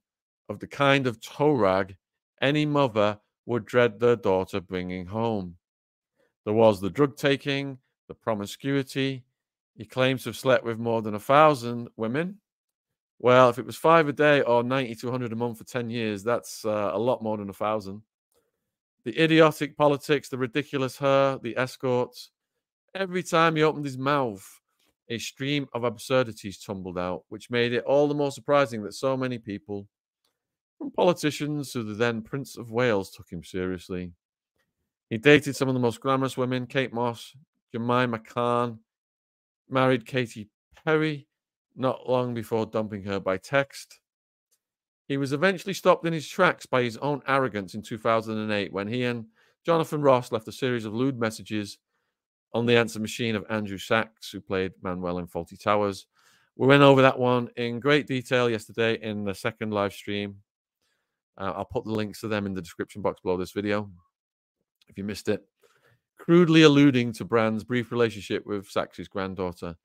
[0.48, 1.98] of the kind of toe rag
[2.40, 5.56] any mother would dread their daughter bringing home.
[6.46, 9.26] There was the drug taking, the promiscuity.
[9.76, 12.38] He claims to have slept with more than a thousand women.
[13.18, 15.90] Well, if it was five a day or 90 to 100 a month for 10
[15.90, 18.04] years, that's uh, a lot more than a thousand.
[19.04, 22.30] The idiotic politics, the ridiculous her, the escorts.
[22.94, 24.48] Every time he opened his mouth,
[25.10, 29.16] a stream of absurdities tumbled out, which made it all the more surprising that so
[29.16, 29.88] many people,
[30.78, 34.12] from politicians to the then Prince of Wales, took him seriously.
[35.10, 37.36] He dated some of the most glamorous women Kate Moss,
[37.72, 38.80] Jemima Khan,
[39.70, 40.50] married Katy
[40.84, 41.28] Perry
[41.76, 44.00] not long before dumping her by text.
[45.08, 49.04] He was eventually stopped in his tracks by his own arrogance in 2008 when he
[49.04, 49.26] and
[49.66, 51.78] Jonathan Ross left a series of lewd messages
[52.56, 56.08] on the answer machine of Andrew Sachs, who played Manuel in Fawlty Towers.
[56.56, 60.38] We went over that one in great detail yesterday in the second live stream.
[61.38, 63.92] Uh, I'll put the links to them in the description box below this video
[64.88, 65.44] if you missed it.
[66.18, 69.76] Crudely alluding to Brand's brief relationship with Sachs's granddaughter.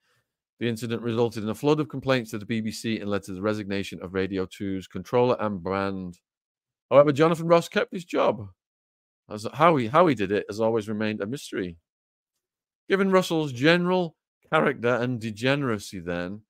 [0.61, 3.43] The incident resulted in a flood of complaints to the BBC and led to the
[3.43, 6.21] resignation of Radio 2's controller and Brand.
[6.89, 8.49] However, Jonathan Ross kept his job.
[9.29, 11.77] As how he how he did it has always remained a mystery.
[12.91, 14.17] Given Russell's general
[14.53, 16.41] character and degeneracy, then,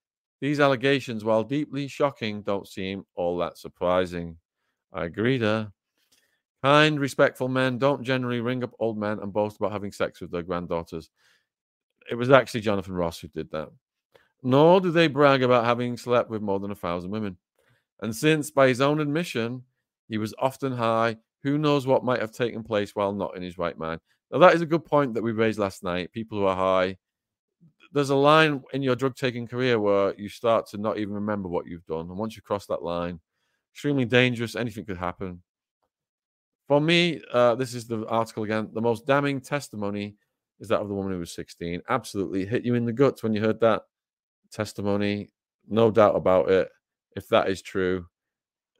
[0.40, 4.38] these allegations, while deeply shocking, don't seem all that surprising.
[4.90, 5.70] I agree there.
[6.64, 10.30] Kind, respectful men don't generally ring up old men and boast about having sex with
[10.30, 11.10] their granddaughters.
[12.10, 13.68] It was actually Jonathan Ross who did that.
[14.42, 17.36] Nor do they brag about having slept with more than a thousand women.
[18.00, 19.64] And since, by his own admission,
[20.08, 23.58] he was often high, who knows what might have taken place while not in his
[23.58, 24.00] right mind.
[24.30, 26.12] Now, that is a good point that we raised last night.
[26.12, 26.96] People who are high,
[27.92, 31.48] there's a line in your drug taking career where you start to not even remember
[31.48, 32.08] what you've done.
[32.08, 33.20] And once you cross that line,
[33.72, 35.42] extremely dangerous, anything could happen.
[36.68, 38.70] For me, uh, this is the article again.
[38.72, 40.14] The most damning testimony
[40.60, 41.82] is that of the woman who was 16.
[41.88, 43.82] Absolutely hit you in the guts when you heard that
[44.52, 45.30] testimony.
[45.68, 46.68] No doubt about it.
[47.16, 48.06] if that is true,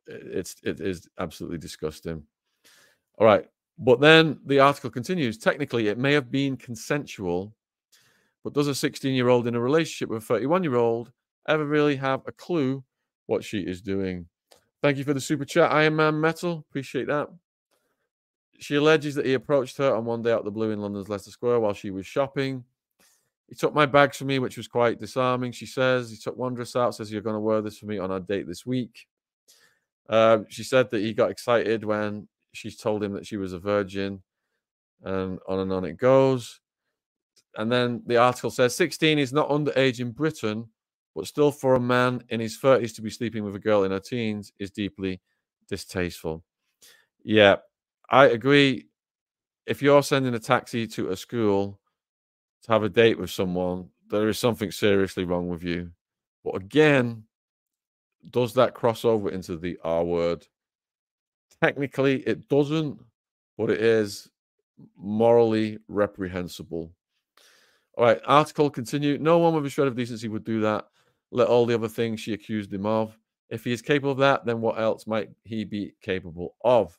[0.07, 2.22] it's it is absolutely disgusting.
[3.18, 3.46] All right.
[3.81, 5.39] But then the article continues.
[5.39, 7.55] Technically, it may have been consensual,
[8.45, 11.11] but does a 16 year old in a relationship with a 31 year old
[11.49, 12.85] ever really have a clue
[13.26, 14.26] what she is doing?
[14.83, 16.64] Thank you for the super chat, Iron Man Metal.
[16.68, 17.28] Appreciate that.
[18.59, 21.31] She alleges that he approached her on one day out the blue in London's Leicester
[21.31, 22.64] Square while she was shopping.
[23.49, 25.53] He took my bags from me, which was quite disarming.
[25.53, 27.99] She says he took one dress out, says you're going to wear this for me
[27.99, 29.07] on our date this week.
[30.09, 33.59] Uh, she said that he got excited when she told him that she was a
[33.59, 34.22] virgin,
[35.03, 36.61] and on and on it goes.
[37.57, 40.68] And then the article says 16 is not underage in Britain,
[41.14, 43.90] but still for a man in his 30s to be sleeping with a girl in
[43.90, 45.20] her teens is deeply
[45.68, 46.44] distasteful.
[47.24, 47.57] Yeah,
[48.09, 48.86] I agree.
[49.66, 51.80] If you're sending a taxi to a school
[52.62, 55.90] to have a date with someone, there is something seriously wrong with you.
[56.44, 57.24] But again,
[58.30, 60.46] does that cross over into the R word?
[61.62, 62.98] Technically, it doesn't,
[63.58, 64.30] but it is
[64.96, 66.90] morally reprehensible.
[67.96, 69.18] All right, article continue.
[69.18, 70.86] No one with a shred of decency would do that.
[71.30, 73.16] Let all the other things she accused him of.
[73.50, 76.98] If he is capable of that, then what else might he be capable of?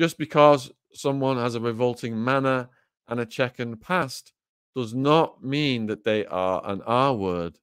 [0.00, 2.68] Just because someone has a revolting manner
[3.08, 4.32] and a checkered past
[4.74, 7.58] does not mean that they are an R word.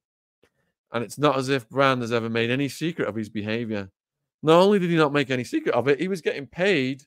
[0.91, 3.89] And it's not as if Brand has ever made any secret of his behavior.
[4.43, 7.03] Not only did he not make any secret of it, he was getting paid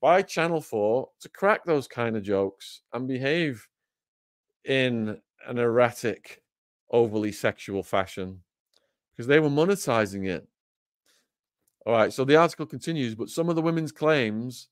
[0.00, 3.66] by Channel 4 to crack those kind of jokes and behave
[4.64, 6.42] in an erratic,
[6.90, 8.40] overly sexual fashion
[9.12, 10.46] because they were monetizing it.
[11.86, 14.68] All right, so the article continues, but some of the women's claims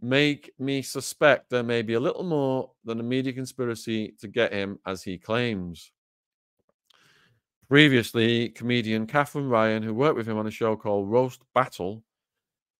[0.00, 4.52] make me suspect there may be a little more than a media conspiracy to get
[4.52, 5.92] him as he claims.
[7.70, 12.02] Previously, comedian Katherine Ryan, who worked with him on a show called Roast Battle,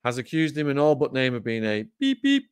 [0.03, 2.51] has accused him in all but name of being a beep beep.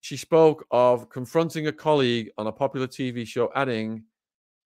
[0.00, 4.04] She spoke of confronting a colleague on a popular TV show, adding,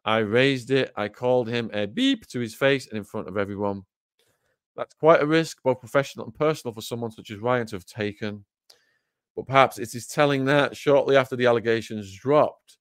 [0.04, 3.36] I raised it, I called him a beep to his face and in front of
[3.36, 3.82] everyone.
[4.76, 7.86] That's quite a risk, both professional and personal, for someone such as Ryan to have
[7.86, 8.44] taken.
[9.34, 12.76] But perhaps it is telling that shortly after the allegations dropped,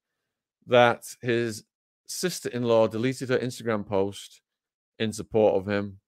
[0.67, 1.63] that his
[2.09, 4.41] sister in law deleted her Instagram post
[4.97, 5.99] in support of him.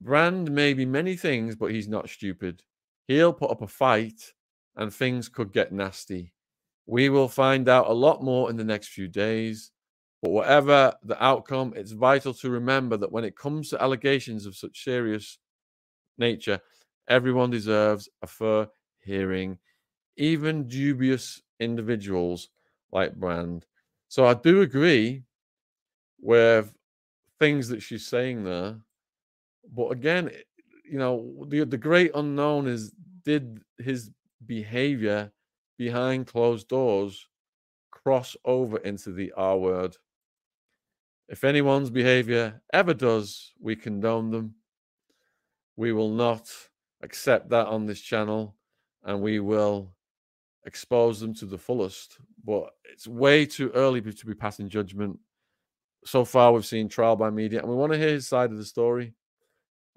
[0.00, 2.62] Brand may be many things, but he's not stupid.
[3.08, 4.32] He'll put up a fight
[4.76, 6.32] and things could get nasty.
[6.86, 9.70] We will find out a lot more in the next few days.
[10.22, 14.56] But whatever the outcome, it's vital to remember that when it comes to allegations of
[14.56, 15.38] such serious
[16.18, 16.60] nature,
[17.08, 18.68] everyone deserves a fair
[19.00, 19.58] hearing,
[20.16, 22.50] even dubious individuals
[22.92, 23.66] like Brand.
[24.12, 25.22] So I do agree
[26.20, 26.74] with
[27.38, 28.76] things that she's saying there.
[29.74, 30.42] But again, eh,
[30.84, 32.92] you know, the the great unknown is
[33.24, 34.10] did his
[34.44, 35.32] behavior
[35.78, 37.26] behind closed doors
[37.90, 39.96] cross over into the R word?
[41.30, 44.56] If anyone's behavior ever does, we condone them.
[45.76, 46.50] We will not
[47.00, 48.56] accept that on this channel
[49.04, 49.94] and we will
[50.64, 52.18] expose them to the fullest.
[52.44, 55.18] But it's way too early to be passing judgment.
[56.04, 58.58] So far, we've seen trial by media, and we want to hear his side of
[58.58, 59.14] the story.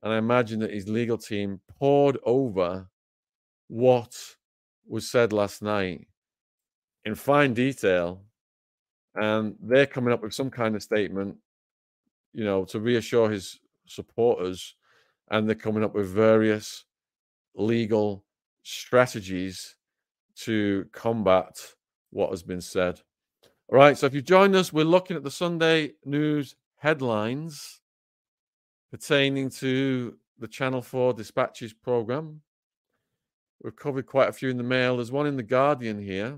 [0.04, 2.88] And I imagine that his legal team poured over
[3.68, 4.16] what
[4.88, 6.08] was said last night
[7.06, 8.22] in fine detail.
[9.16, 11.38] And they're coming up with some kind of statement,
[12.34, 14.76] you know, to reassure his supporters.
[15.32, 16.86] And they're coming up with various
[17.56, 18.26] legal
[18.62, 19.76] strategies
[20.42, 21.60] to combat
[22.12, 23.02] what has been said.
[23.70, 27.82] All right, so if you've joined us, we're looking at the Sunday news headlines
[28.92, 32.42] pertaining to the Channel 4 Dispatches program.
[33.64, 34.98] We've covered quite a few in the mail.
[34.98, 36.38] There's one in the Guardian here.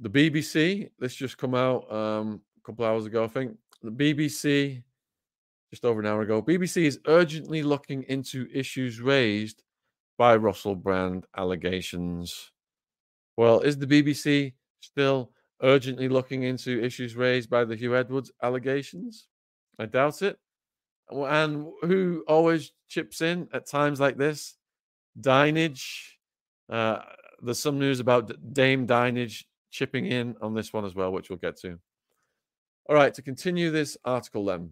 [0.00, 3.56] The BBC, this just come out um, a couple hours ago, I think.
[3.82, 4.82] The BBC,
[5.70, 9.62] just over an hour ago, BBC is urgently looking into issues raised
[10.18, 12.50] by Russell Brand allegations.
[13.36, 15.30] Well, is the BBC still
[15.62, 19.28] urgently looking into issues raised by the Huw Edwards allegations?
[19.78, 20.38] I doubt it.
[21.10, 24.56] And who always chips in at times like this?
[25.20, 25.84] Dinenage.
[26.68, 27.00] Uh,
[27.42, 31.38] there's some news about Dame Dinenage chipping in on this one as well, which we'll
[31.38, 31.78] get to.
[32.88, 34.70] All right, to continue this article then.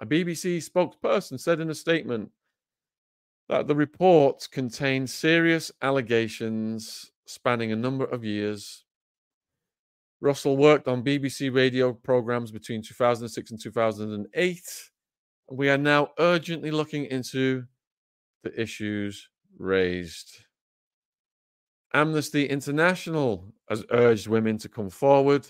[0.00, 2.30] A BBC spokesperson said in a statement
[3.48, 8.84] that the report contains serious allegations spanning a number of years.
[10.20, 14.90] Russell worked on BBC radio programs between 2006 and 2008.
[15.50, 17.64] We are now urgently looking into
[18.42, 19.28] the issues
[19.58, 20.44] raised.
[21.94, 25.46] Amnesty International has urged women to come forward.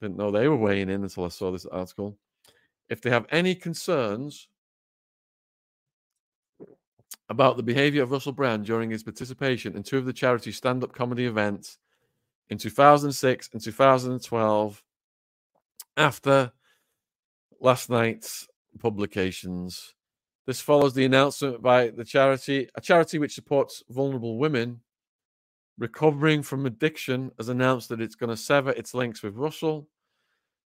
[0.00, 2.16] Didn't know they were weighing in until I saw this article.
[2.88, 4.48] If they have any concerns
[7.28, 10.82] about the behavior of Russell Brand during his participation in two of the charity stand
[10.82, 11.78] up comedy events
[12.48, 14.82] in 2006 and 2012,
[15.96, 16.52] after
[17.60, 18.48] last night's
[18.78, 19.94] publications.
[20.46, 24.80] This follows the announcement by the charity, a charity which supports vulnerable women
[25.78, 29.88] recovering from addiction, has announced that it's going to sever its links with Russell.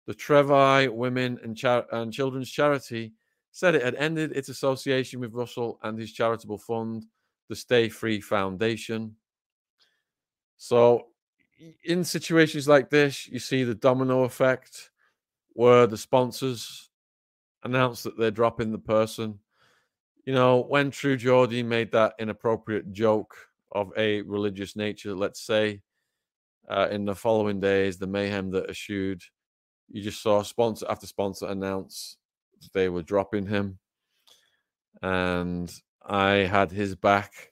[0.07, 3.13] The Trevi Women and, Char- and Children's Charity
[3.53, 7.05] said it had ended its association with Russell and his charitable fund,
[7.49, 9.15] the Stay Free Foundation.
[10.57, 11.07] So,
[11.85, 14.89] in situations like this, you see the domino effect
[15.49, 16.89] where the sponsors
[17.63, 19.37] announce that they're dropping the person.
[20.25, 23.35] You know, when True Geordie made that inappropriate joke
[23.71, 25.83] of a religious nature, let's say,
[26.67, 29.21] uh, in the following days, the mayhem that ensued,
[29.91, 32.17] you just saw sponsor after sponsor announce
[32.73, 33.79] they were dropping him.
[35.01, 35.73] And
[36.05, 37.51] I had his back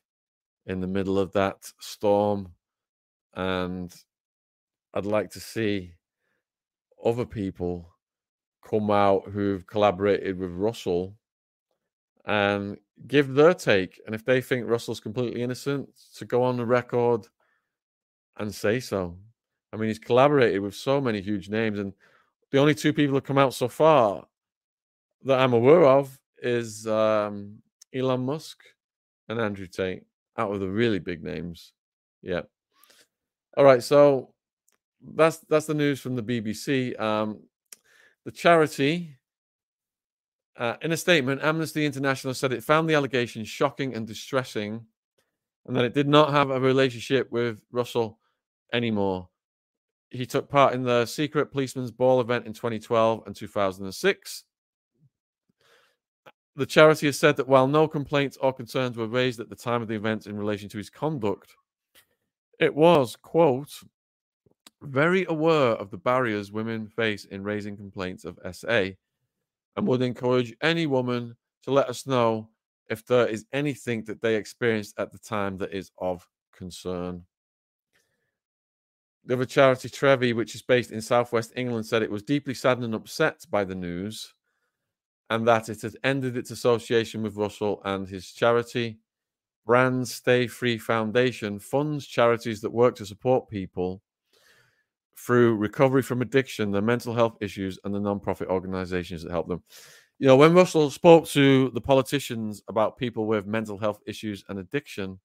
[0.65, 2.53] in the middle of that storm.
[3.33, 3.93] And
[4.93, 5.93] I'd like to see
[7.03, 7.89] other people
[8.67, 11.15] come out who've collaborated with Russell
[12.25, 13.99] and give their take.
[14.05, 17.27] And if they think Russell's completely innocent, to go on the record
[18.37, 19.17] and say so.
[19.73, 21.93] I mean, he's collaborated with so many huge names, and
[22.51, 24.27] the only two people who have come out so far
[25.23, 27.57] that I'm aware of is um,
[27.93, 28.59] Elon Musk
[29.29, 30.03] and Andrew Tate,
[30.37, 31.73] out of the really big names.
[32.21, 32.41] Yeah.
[33.57, 34.33] All right, so
[35.15, 36.99] that's that's the news from the BBC.
[36.99, 37.41] Um,
[38.25, 39.17] the charity
[40.57, 44.85] uh, in a statement, Amnesty International said it found the allegations shocking and distressing,
[45.65, 48.19] and that it did not have a relationship with Russell
[48.73, 49.27] anymore.
[50.09, 54.43] He took part in the secret policeman's ball event in 2012 and 2006.
[56.61, 59.81] The charity has said that while no complaints or concerns were raised at the time
[59.81, 61.55] of the event in relation to his conduct,
[62.59, 63.73] it was, quote,
[64.83, 68.89] very aware of the barriers women face in raising complaints of SA
[69.75, 72.47] and would encourage any woman to let us know
[72.91, 77.23] if there is anything that they experienced at the time that is of concern.
[79.25, 82.85] The other charity, Trevi, which is based in southwest England, said it was deeply saddened
[82.85, 84.35] and upset by the news
[85.31, 88.99] and that it had ended its association with Russell and his charity.
[89.65, 94.01] Brand Stay Free Foundation funds charities that work to support people
[95.17, 99.63] through recovery from addiction, the mental health issues, and the non-profit organizations that help them.
[100.19, 104.59] You know, when Russell spoke to the politicians about people with mental health issues and
[104.59, 105.17] addiction,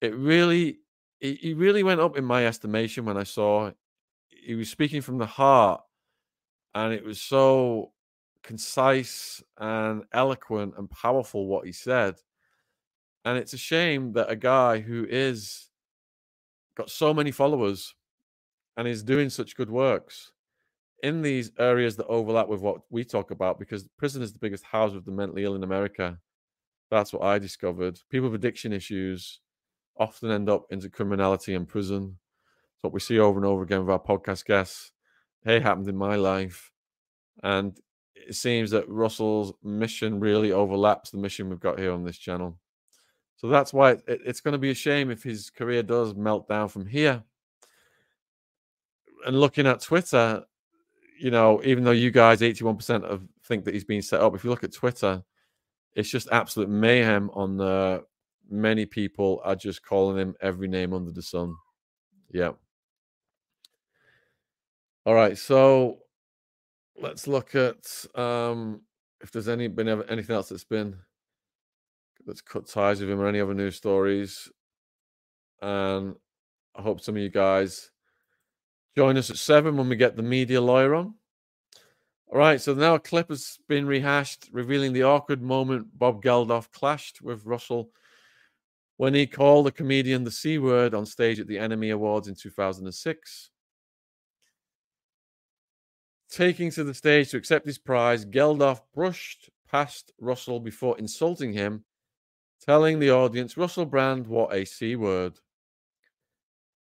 [0.00, 0.80] it really,
[1.20, 3.70] he really went up in my estimation when I saw
[4.28, 5.82] he was speaking from the heart,
[6.74, 7.92] and it was so
[8.46, 12.14] concise and eloquent and powerful what he said.
[13.24, 15.68] And it's a shame that a guy who is
[16.76, 17.94] got so many followers
[18.76, 20.30] and is doing such good works
[21.02, 24.64] in these areas that overlap with what we talk about because prison is the biggest
[24.64, 26.18] house of the mentally ill in America.
[26.90, 27.98] That's what I discovered.
[28.10, 29.40] People with addiction issues
[29.98, 32.18] often end up into criminality and prison.
[32.74, 34.92] It's what we see over and over again with our podcast guests.
[35.44, 36.70] Hey, happened in my life.
[37.42, 37.78] And
[38.26, 42.58] it seems that Russell's mission really overlaps the mission we've got here on this channel.
[43.36, 46.48] So that's why it, it's going to be a shame if his career does melt
[46.48, 47.22] down from here
[49.26, 50.44] and looking at Twitter,
[51.18, 54.44] you know, even though you guys, 81% of think that he's been set up, if
[54.44, 55.22] you look at Twitter,
[55.94, 58.04] it's just absolute mayhem on the
[58.48, 61.54] many people are just calling him every name under the sun.
[62.30, 62.52] Yeah.
[65.04, 65.98] All right, so
[66.98, 67.76] let's look at
[68.14, 68.82] um
[69.20, 70.96] if there's any been anything else that's been
[72.26, 74.50] that's cut ties with him or any other news stories.
[75.62, 76.16] And
[76.74, 77.90] I hope some of you guys
[78.96, 81.14] Join us at seven when we get the media lawyer on.
[82.28, 86.70] All right, so now a clip has been rehashed, revealing the awkward moment Bob Geldof
[86.72, 87.90] clashed with Russell
[88.96, 92.34] when he called the comedian the C word on stage at the NME Awards in
[92.34, 93.50] 2006.
[96.30, 101.84] Taking to the stage to accept his prize, Geldof brushed past Russell before insulting him,
[102.64, 105.38] telling the audience Russell Brand what a C word.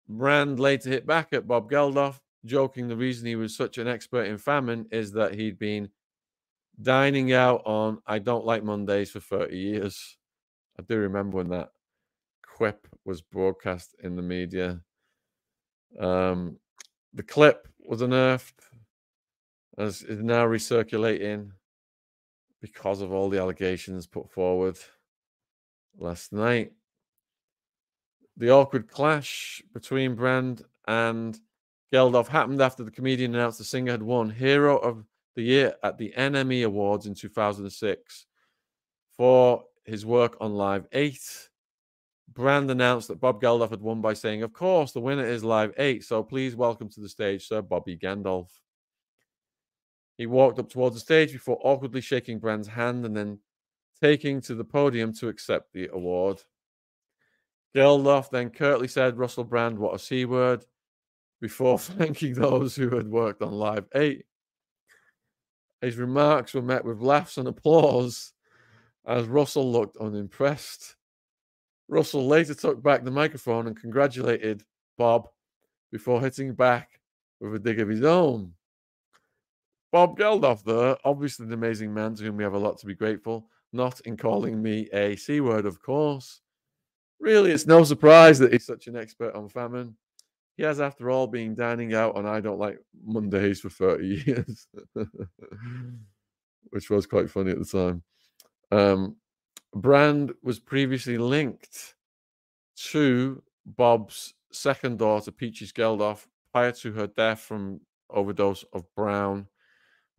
[0.07, 4.23] Brand later hit back at Bob Geldof, joking the reason he was such an expert
[4.27, 5.89] in famine is that he'd been
[6.81, 10.17] dining out on I Don't Like Mondays for 30 years.
[10.79, 11.69] I do remember when that
[12.45, 14.81] quip was broadcast in the media.
[15.99, 16.57] Um,
[17.13, 18.61] the clip was unearthed
[19.77, 21.51] as is now recirculating
[22.61, 24.77] because of all the allegations put forward
[25.97, 26.71] last night.
[28.37, 31.37] The awkward clash between Brand and
[31.93, 35.05] Geldof happened after the comedian announced the singer had won Hero of
[35.35, 38.25] the Year at the NME Awards in 2006
[39.15, 41.19] for his work on Live 8.
[42.33, 45.73] Brand announced that Bob Geldof had won by saying, Of course, the winner is Live
[45.77, 48.47] 8, so please welcome to the stage Sir Bobby Gandolf.
[50.17, 53.39] He walked up towards the stage before awkwardly shaking Brand's hand and then
[54.01, 56.43] taking to the podium to accept the award.
[57.75, 60.65] Geldof then curtly said, Russell Brand, what a C word,
[61.41, 64.23] before thanking those who had worked on Live 8.
[65.81, 68.33] His remarks were met with laughs and applause
[69.05, 70.95] as Russell looked unimpressed.
[71.89, 74.63] Russell later took back the microphone and congratulated
[74.97, 75.27] Bob
[75.91, 77.01] before hitting back
[77.41, 78.53] with a dig of his own.
[79.93, 82.95] Bob Geldof, there, obviously an amazing man to whom we have a lot to be
[82.95, 86.41] grateful, not in calling me a C word, of course.
[87.19, 89.95] Really, it's no surprise that he's such an expert on famine.
[90.57, 94.67] He has, after all, been dining out on I Don't Like Mondays for 30 years,
[96.71, 98.01] which was quite funny at the time.
[98.71, 99.17] Um,
[99.75, 101.93] Brand was previously linked
[102.91, 107.79] to Bob's second daughter, Peaches Geldof, prior to her death from
[108.09, 109.47] overdose of Brown.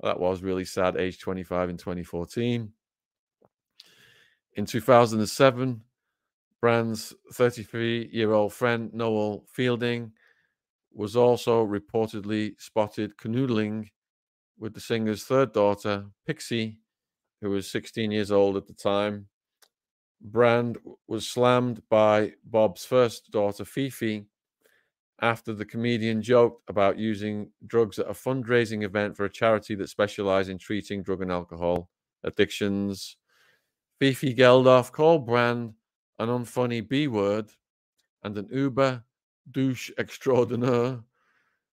[0.00, 2.72] That was really sad, age 25 in 2014.
[4.56, 5.82] In 2007,
[6.60, 10.12] Brand's 33 year old friend, Noel Fielding,
[10.92, 13.88] was also reportedly spotted canoodling
[14.58, 16.78] with the singer's third daughter, Pixie,
[17.40, 19.26] who was 16 years old at the time.
[20.20, 24.26] Brand was slammed by Bob's first daughter, Fifi,
[25.24, 29.88] after the comedian joked about using drugs at a fundraising event for a charity that
[29.88, 31.88] specialized in treating drug and alcohol
[32.24, 33.16] addictions.
[33.98, 35.72] Fifi Geldof called Brand
[36.18, 37.50] an unfunny B word
[38.22, 39.02] and an Uber
[39.50, 41.00] douche extraordinaire.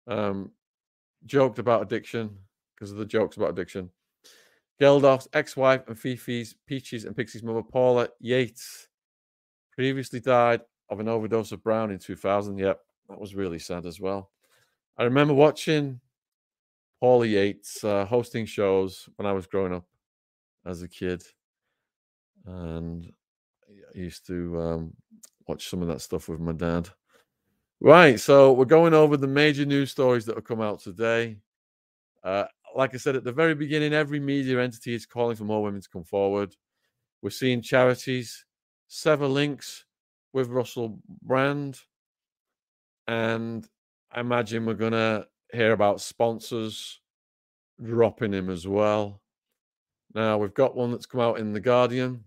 [0.08, 0.52] Um,
[1.26, 2.30] joked about addiction
[2.74, 3.90] because of the jokes about addiction.
[4.80, 8.88] Geldof's ex-wife and Fifi's Peaches and Pixie's mother, Paula Yates,
[9.74, 12.58] previously died of an overdose of Brown in 2000.
[12.58, 12.80] Yep,
[13.12, 14.32] that was really sad as well.
[14.98, 16.00] I remember watching
[17.02, 19.86] Paula Yates uh, hosting shows when I was growing up
[20.66, 21.22] as a kid,
[22.46, 23.12] and
[23.70, 24.94] I used to um,
[25.48, 26.90] watch some of that stuff with my dad.
[27.82, 31.38] Right, so we're going over the major news stories that have come out today.
[32.24, 32.46] Uh,
[32.76, 35.82] like I said at the very beginning, every media entity is calling for more women
[35.82, 36.56] to come forward.
[37.22, 38.46] We're seeing charities
[38.88, 39.86] sever links
[40.32, 41.80] with Russell Brand.
[43.08, 43.68] And
[44.12, 47.00] I imagine we're to hear about sponsors
[47.84, 49.22] dropping him as well.
[50.14, 52.26] Now, we've got one that's come out in The Guardian.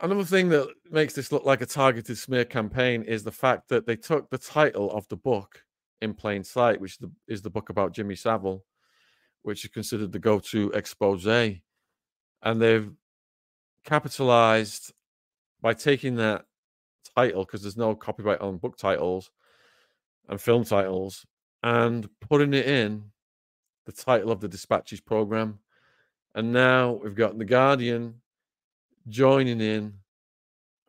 [0.00, 3.86] Another thing that makes this look like a targeted smear campaign is the fact that
[3.86, 5.64] they took the title of the book
[6.00, 8.64] in plain sight, which is the book about Jimmy Savile,
[9.42, 11.60] which is considered the go-to expose, and
[12.42, 12.92] they've
[13.84, 14.92] capitalized
[15.60, 16.44] by taking that
[17.18, 19.30] title because there's no copyright on book titles
[20.28, 21.26] and film titles,
[21.62, 23.02] and putting it in
[23.86, 25.58] the title of the dispatches program.
[26.34, 28.14] And now we've got the Guardian
[29.08, 29.94] joining in.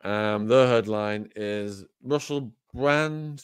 [0.04, 3.42] Um, the headline is Russell Brand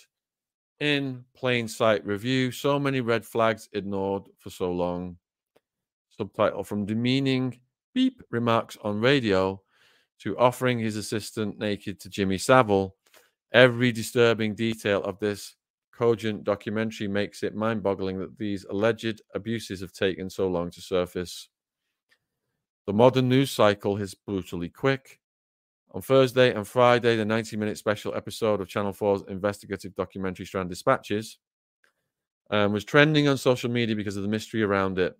[0.80, 2.50] in plain sight review.
[2.52, 5.16] So many red flags ignored for so long.
[6.10, 7.58] Subtitle from demeaning
[7.94, 9.60] beep remarks on radio
[10.20, 12.96] to offering his assistant naked to Jimmy Savile.
[13.52, 15.54] Every disturbing detail of this
[15.96, 20.80] cogent documentary makes it mind boggling that these alleged abuses have taken so long to
[20.80, 21.48] surface.
[22.86, 25.20] The modern news cycle is brutally quick.
[25.92, 30.68] On Thursday and Friday, the 90 minute special episode of Channel 4's investigative documentary Strand
[30.68, 31.38] Dispatches
[32.50, 35.16] um, was trending on social media because of the mystery around it.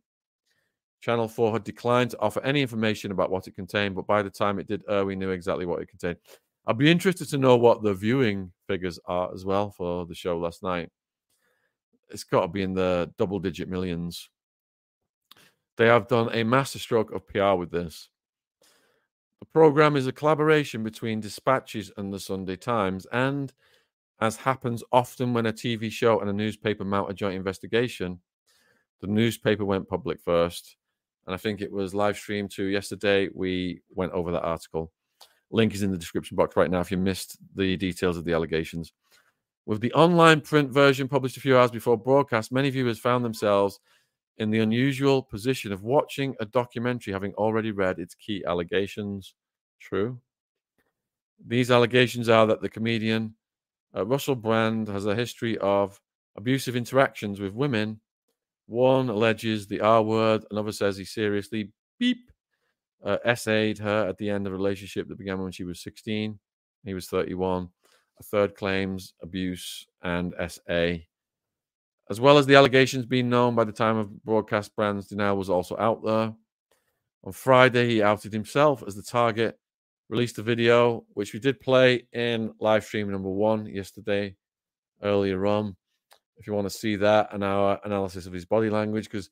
[1.00, 4.30] Channel 4 had declined to offer any information about what it contained, but by the
[4.30, 6.16] time it did we knew exactly what it contained.
[6.66, 10.36] I'd be interested to know what the viewing figures are as well for the show
[10.36, 10.90] last night.
[12.08, 14.28] It's got to be in the double digit millions.
[15.76, 18.08] They have done a masterstroke of PR with this.
[19.40, 23.52] The program is a collaboration between Dispatches and the Sunday Times and
[24.18, 28.18] as happens often when a TV show and a newspaper mount a joint investigation,
[29.02, 30.76] the newspaper went public first.
[31.26, 33.28] And I think it was live streamed to yesterday.
[33.34, 34.92] We went over that article.
[35.50, 38.32] Link is in the description box right now if you missed the details of the
[38.32, 38.92] allegations.
[39.64, 43.80] With the online print version published a few hours before broadcast, many viewers found themselves
[44.38, 49.34] in the unusual position of watching a documentary having already read its key allegations.
[49.80, 50.20] True.
[51.44, 53.34] These allegations are that the comedian
[53.96, 56.00] uh, Russell Brand has a history of
[56.36, 58.00] abusive interactions with women.
[58.66, 62.30] One alleges the R word, another says he seriously beep
[63.04, 66.38] uh, essayed her at the end of a relationship that began when she was 16.
[66.84, 67.68] He was 31.
[68.18, 70.94] A third claims abuse and SA.
[72.08, 75.50] As well as the allegations being known by the time of broadcast Brand's denial was
[75.50, 76.32] also out there.
[77.24, 79.58] On Friday, he outed himself as the target
[80.08, 84.36] released a video which we did play in live stream number one yesterday
[85.02, 85.76] earlier on.
[86.38, 89.30] If you want to see that and our analysis of his body language, because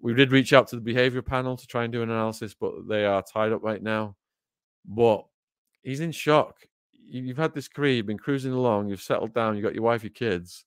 [0.00, 2.88] we did reach out to the behavior panel to try and do an analysis, but
[2.88, 4.16] they are tied up right now.
[4.84, 5.24] But
[5.82, 6.56] he's in shock.
[6.92, 10.02] You've had this career, you've been cruising along, you've settled down, you've got your wife,
[10.02, 10.64] your kids.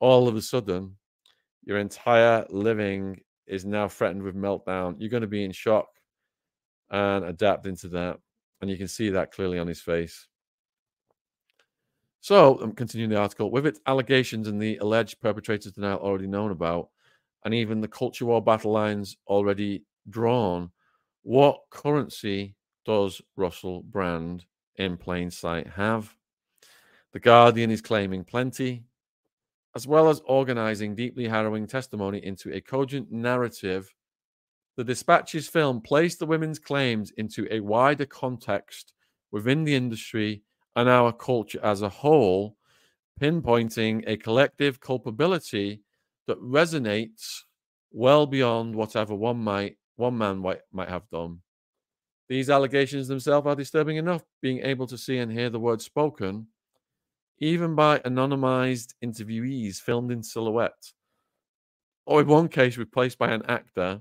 [0.00, 0.96] All of a sudden,
[1.64, 4.96] your entire living is now threatened with meltdown.
[4.98, 5.88] You're going to be in shock
[6.90, 8.18] and adapt into that.
[8.60, 10.28] And you can see that clearly on his face.
[12.20, 13.50] So I'm continuing the article.
[13.50, 16.90] With its allegations and the alleged perpetrators denial already known about,
[17.44, 20.70] and even the culture war battle lines already drawn,
[21.22, 22.54] what currency
[22.84, 24.44] does Russell Brand
[24.76, 26.14] in plain sight have?
[27.12, 28.84] The Guardian is claiming plenty,
[29.74, 33.92] as well as organizing deeply harrowing testimony into a cogent narrative
[34.80, 38.94] the Dispatches film placed the women's claims into a wider context
[39.30, 40.42] within the industry
[40.76, 42.56] and our culture as a whole,
[43.20, 45.82] pinpointing a collective culpability
[46.26, 47.40] that resonates
[47.92, 51.40] well beyond whatever one might one man might, might have done.
[52.28, 56.46] These allegations themselves are disturbing enough, being able to see and hear the words spoken,
[57.38, 60.92] even by anonymized interviewees filmed in silhouette,
[62.06, 64.00] or in one case replaced by an actor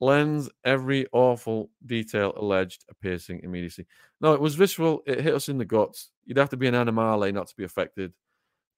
[0.00, 3.86] lends every awful detail alleged a piercing immediacy.
[4.20, 5.02] No, it was visceral.
[5.06, 6.10] It hit us in the guts.
[6.24, 8.12] You'd have to be an animale not to be affected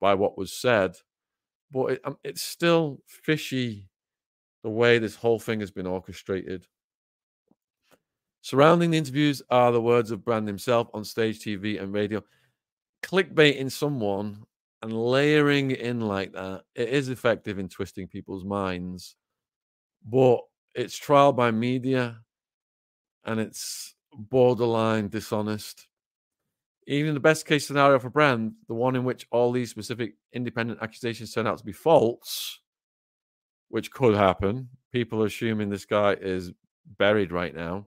[0.00, 0.96] by what was said.
[1.70, 3.88] But it, um, it's still fishy
[4.62, 6.66] the way this whole thing has been orchestrated.
[8.40, 12.22] Surrounding the interviews are the words of Brand himself on stage, TV, and radio.
[13.02, 14.44] Clickbaiting someone
[14.82, 19.16] and layering in like that, it is effective in twisting people's minds.
[20.04, 20.40] But
[20.74, 22.18] it's trial by media
[23.24, 25.86] and it's borderline dishonest.
[26.86, 30.14] Even in the best case scenario for Brand, the one in which all these specific
[30.32, 32.60] independent accusations turn out to be false,
[33.68, 34.68] which could happen.
[34.92, 36.52] People are assuming this guy is
[36.96, 37.86] buried right now.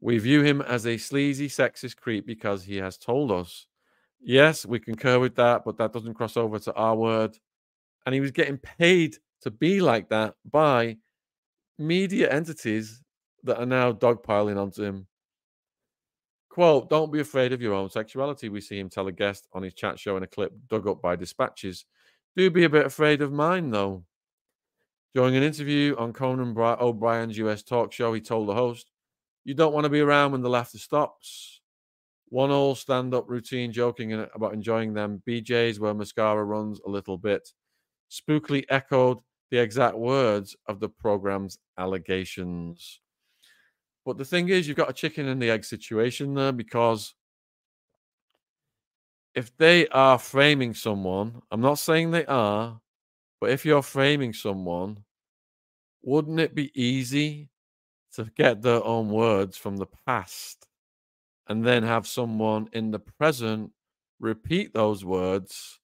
[0.00, 3.66] We view him as a sleazy, sexist creep because he has told us.
[4.20, 7.36] Yes, we concur with that, but that doesn't cross over to our word.
[8.06, 10.96] And he was getting paid to be like that by
[11.78, 13.02] media entities
[13.42, 15.06] that are now dogpiling onto him.
[16.48, 19.62] Quote, don't be afraid of your own sexuality, we see him tell a guest on
[19.62, 21.84] his chat show in a clip dug up by dispatches.
[22.36, 24.04] Do be a bit afraid of mine, though.
[25.14, 28.90] During an interview on Conan O'Brien's US talk show, he told the host,
[29.44, 31.60] You don't want to be around when the laughter stops.
[32.28, 37.16] One all stand up routine joking about enjoying them BJs where mascara runs a little
[37.16, 37.48] bit.
[38.10, 39.18] Spookily echoed
[39.54, 43.00] the exact words of the program's allegations.
[44.04, 47.14] But the thing is, you've got a chicken and the egg situation there because
[49.32, 52.80] if they are framing someone, I'm not saying they are,
[53.40, 55.04] but if you're framing someone,
[56.02, 57.48] wouldn't it be easy
[58.14, 60.66] to get their own words from the past
[61.46, 63.70] and then have someone in the present
[64.18, 65.78] repeat those words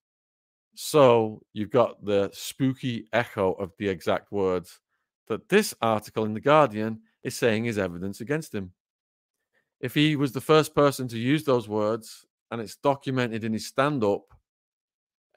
[0.75, 4.79] so you've got the spooky echo of the exact words
[5.27, 8.71] that this article in The Guardian is saying is evidence against him.
[9.79, 13.67] If he was the first person to use those words and it's documented in his
[13.67, 14.23] stand up,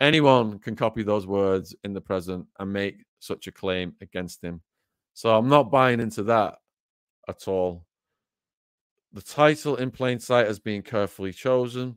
[0.01, 4.61] anyone can copy those words in the present and make such a claim against him.
[5.15, 6.57] So I'm not buying into that
[7.29, 7.87] at all.
[9.13, 11.97] The title in plain sight has been carefully chosen.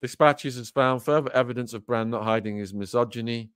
[0.00, 3.50] Dispatches has found further evidence of Brand not hiding his misogyny,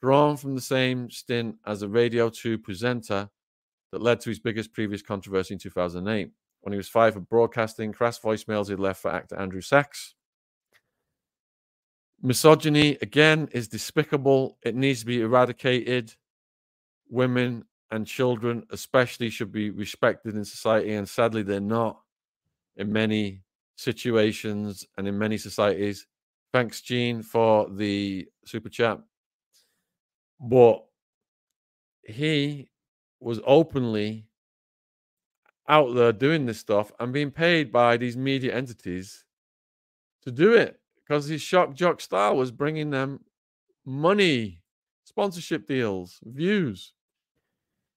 [0.00, 3.30] drawn from the same stint as a Radio 2 presenter
[3.92, 6.30] that led to his biggest previous controversy in 2008,
[6.60, 10.14] when he was fired for broadcasting crass voicemails he left for actor Andrew Sachs.
[12.20, 14.58] Misogyny, again, is despicable.
[14.62, 16.14] It needs to be eradicated.
[17.08, 20.92] Women and children, especially, should be respected in society.
[20.92, 22.00] And sadly, they're not
[22.76, 23.42] in many
[23.78, 26.06] situations and in many societies.
[26.52, 28.98] Thanks, Gene, for the super chat.
[30.40, 30.84] But
[32.02, 32.68] he
[33.20, 34.26] was openly
[35.68, 39.24] out there doing this stuff and being paid by these media entities
[40.22, 43.20] to do it because his shock jock style was bringing them
[43.84, 44.60] money,
[45.04, 46.94] sponsorship deals, views.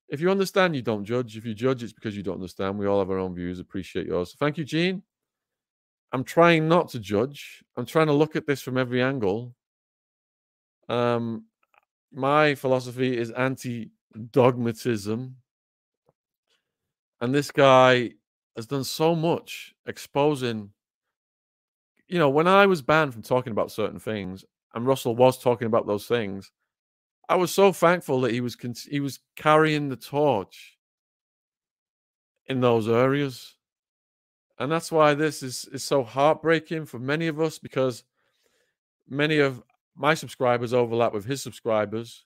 [0.09, 1.37] If you understand, you don't judge.
[1.37, 2.77] If you judge, it's because you don't understand.
[2.77, 3.59] We all have our own views.
[3.59, 4.35] Appreciate yours.
[4.37, 5.01] Thank you, Gene.
[6.11, 7.63] I'm trying not to judge.
[7.77, 9.55] I'm trying to look at this from every angle.
[10.89, 11.45] Um,
[12.11, 13.91] my philosophy is anti
[14.31, 15.35] dogmatism.
[17.21, 18.11] And this guy
[18.55, 20.71] has done so much exposing.
[22.07, 24.43] You know, when I was banned from talking about certain things,
[24.73, 26.51] and Russell was talking about those things,
[27.29, 28.57] I was so thankful that he was
[28.89, 30.77] he was carrying the torch
[32.47, 33.55] in those areas.
[34.61, 38.03] And that's why this is, is so heartbreaking for many of us because
[39.09, 39.63] many of
[39.95, 42.25] my subscribers overlap with his subscribers.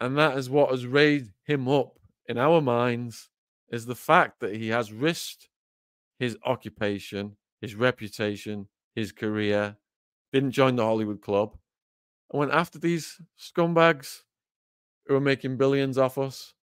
[0.00, 3.30] And that is what has raised him up in our minds
[3.68, 5.48] is the fact that he has risked
[6.20, 9.76] his occupation, his reputation, his career,
[10.32, 11.56] didn't join the Hollywood Club,
[12.30, 14.20] and went after these scumbags
[15.08, 16.54] who are making billions off us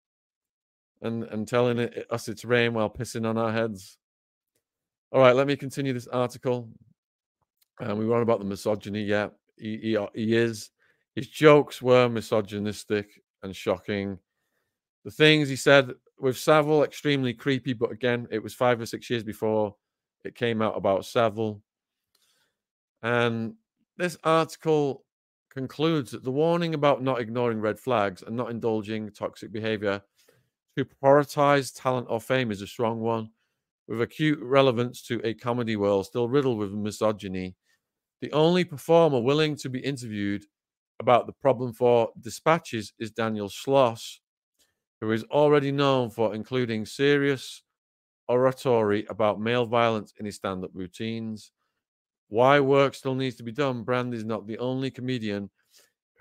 [1.03, 3.97] and, and telling us it's rain while pissing on our heads.
[5.13, 6.69] All right, let me continue this article.
[7.81, 9.03] Um, we were on about the misogyny.
[9.03, 10.71] Yeah, he, he, he is.
[11.15, 14.19] His jokes were misogynistic and shocking.
[15.05, 17.73] The things he said with Savile, extremely creepy.
[17.73, 19.75] But again, it was five or six years before
[20.25, 21.61] it came out about Savile.
[23.03, 23.55] And
[23.97, 25.05] this article
[25.53, 30.01] concludes that the warning about not ignoring red flags and not indulging toxic behavior
[30.77, 33.31] to prioritize talent or fame is a strong one,
[33.91, 37.57] with acute relevance to a comedy world still riddled with misogyny.
[38.21, 40.45] The only performer willing to be interviewed
[41.01, 44.19] about the problem for dispatches is Daniel Sloss,
[45.01, 47.65] who is already known for including serious
[48.29, 51.51] oratory about male violence in his stand up routines.
[52.29, 55.51] Why work still needs to be done, Brand is not the only comedian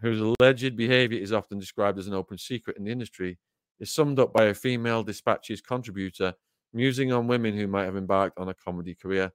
[0.01, 3.37] whose alleged behavior is often described as an open secret in the industry,
[3.79, 6.33] is summed up by a female dispatches contributor
[6.73, 9.31] musing on women who might have embarked on a comedy career,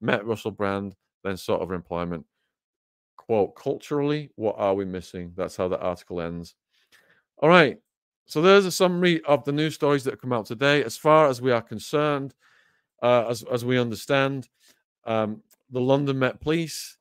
[0.00, 2.24] met Russell Brand, then sought employment.
[3.16, 5.32] Quote, culturally, what are we missing?
[5.36, 6.54] That's how the article ends.
[7.38, 7.78] All right.
[8.26, 10.84] So there's a summary of the news stories that have come out today.
[10.84, 12.34] As far as we are concerned,
[13.02, 14.48] uh, as, as we understand,
[15.06, 16.98] um, the London Met Police,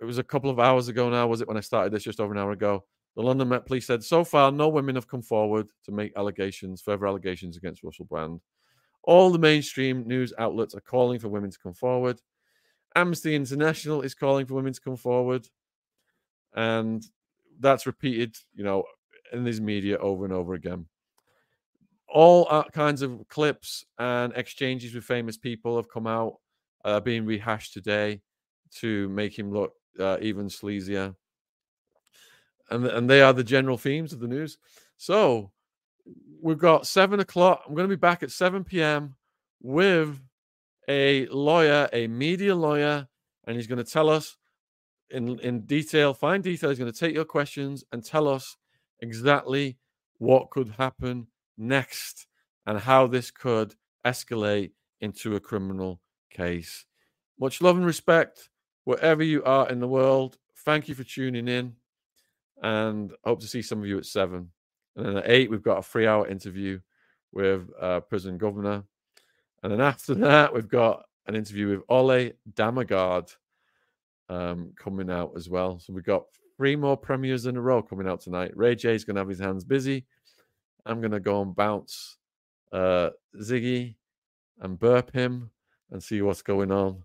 [0.00, 2.20] it was a couple of hours ago now, was it, when I started this just
[2.20, 2.84] over an hour ago?
[3.14, 6.80] The London Met Police said so far no women have come forward to make allegations,
[6.80, 8.40] further allegations against Russell Brand.
[9.04, 12.20] All the mainstream news outlets are calling for women to come forward.
[12.94, 15.48] Amnesty International is calling for women to come forward.
[16.54, 17.04] And
[17.58, 18.84] that's repeated, you know,
[19.32, 20.86] in these media over and over again.
[22.08, 26.34] All kinds of clips and exchanges with famous people have come out,
[26.84, 28.20] uh, being rehashed today
[28.76, 31.14] to make him look uh, even sleazier.
[32.70, 34.58] And, and they are the general themes of the news.
[34.98, 35.52] So
[36.40, 37.62] we've got seven o'clock.
[37.66, 39.16] I'm going to be back at 7 p.m.
[39.60, 40.20] with
[40.88, 43.08] a lawyer, a media lawyer,
[43.46, 44.36] and he's going to tell us
[45.10, 46.70] in, in detail, fine detail.
[46.70, 48.56] He's going to take your questions and tell us
[49.00, 49.78] exactly
[50.18, 52.26] what could happen next
[52.66, 53.74] and how this could
[54.04, 56.00] escalate into a criminal
[56.30, 56.84] case.
[57.38, 58.48] Much love and respect
[58.84, 60.38] wherever you are in the world.
[60.64, 61.74] Thank you for tuning in
[62.62, 64.50] and hope to see some of you at seven.
[64.96, 66.80] And then at eight, we've got a three hour interview
[67.32, 68.84] with uh, prison governor.
[69.62, 73.34] And then after that, we've got an interview with Ole Dammegard
[74.28, 75.78] um, coming out as well.
[75.78, 76.24] So we've got
[76.56, 78.56] three more premieres in a row coming out tonight.
[78.56, 80.04] Ray J's going to have his hands busy.
[80.84, 82.18] I'm going to go and bounce
[82.72, 83.94] uh, Ziggy
[84.60, 85.50] and burp him
[85.90, 87.04] and see what's going on.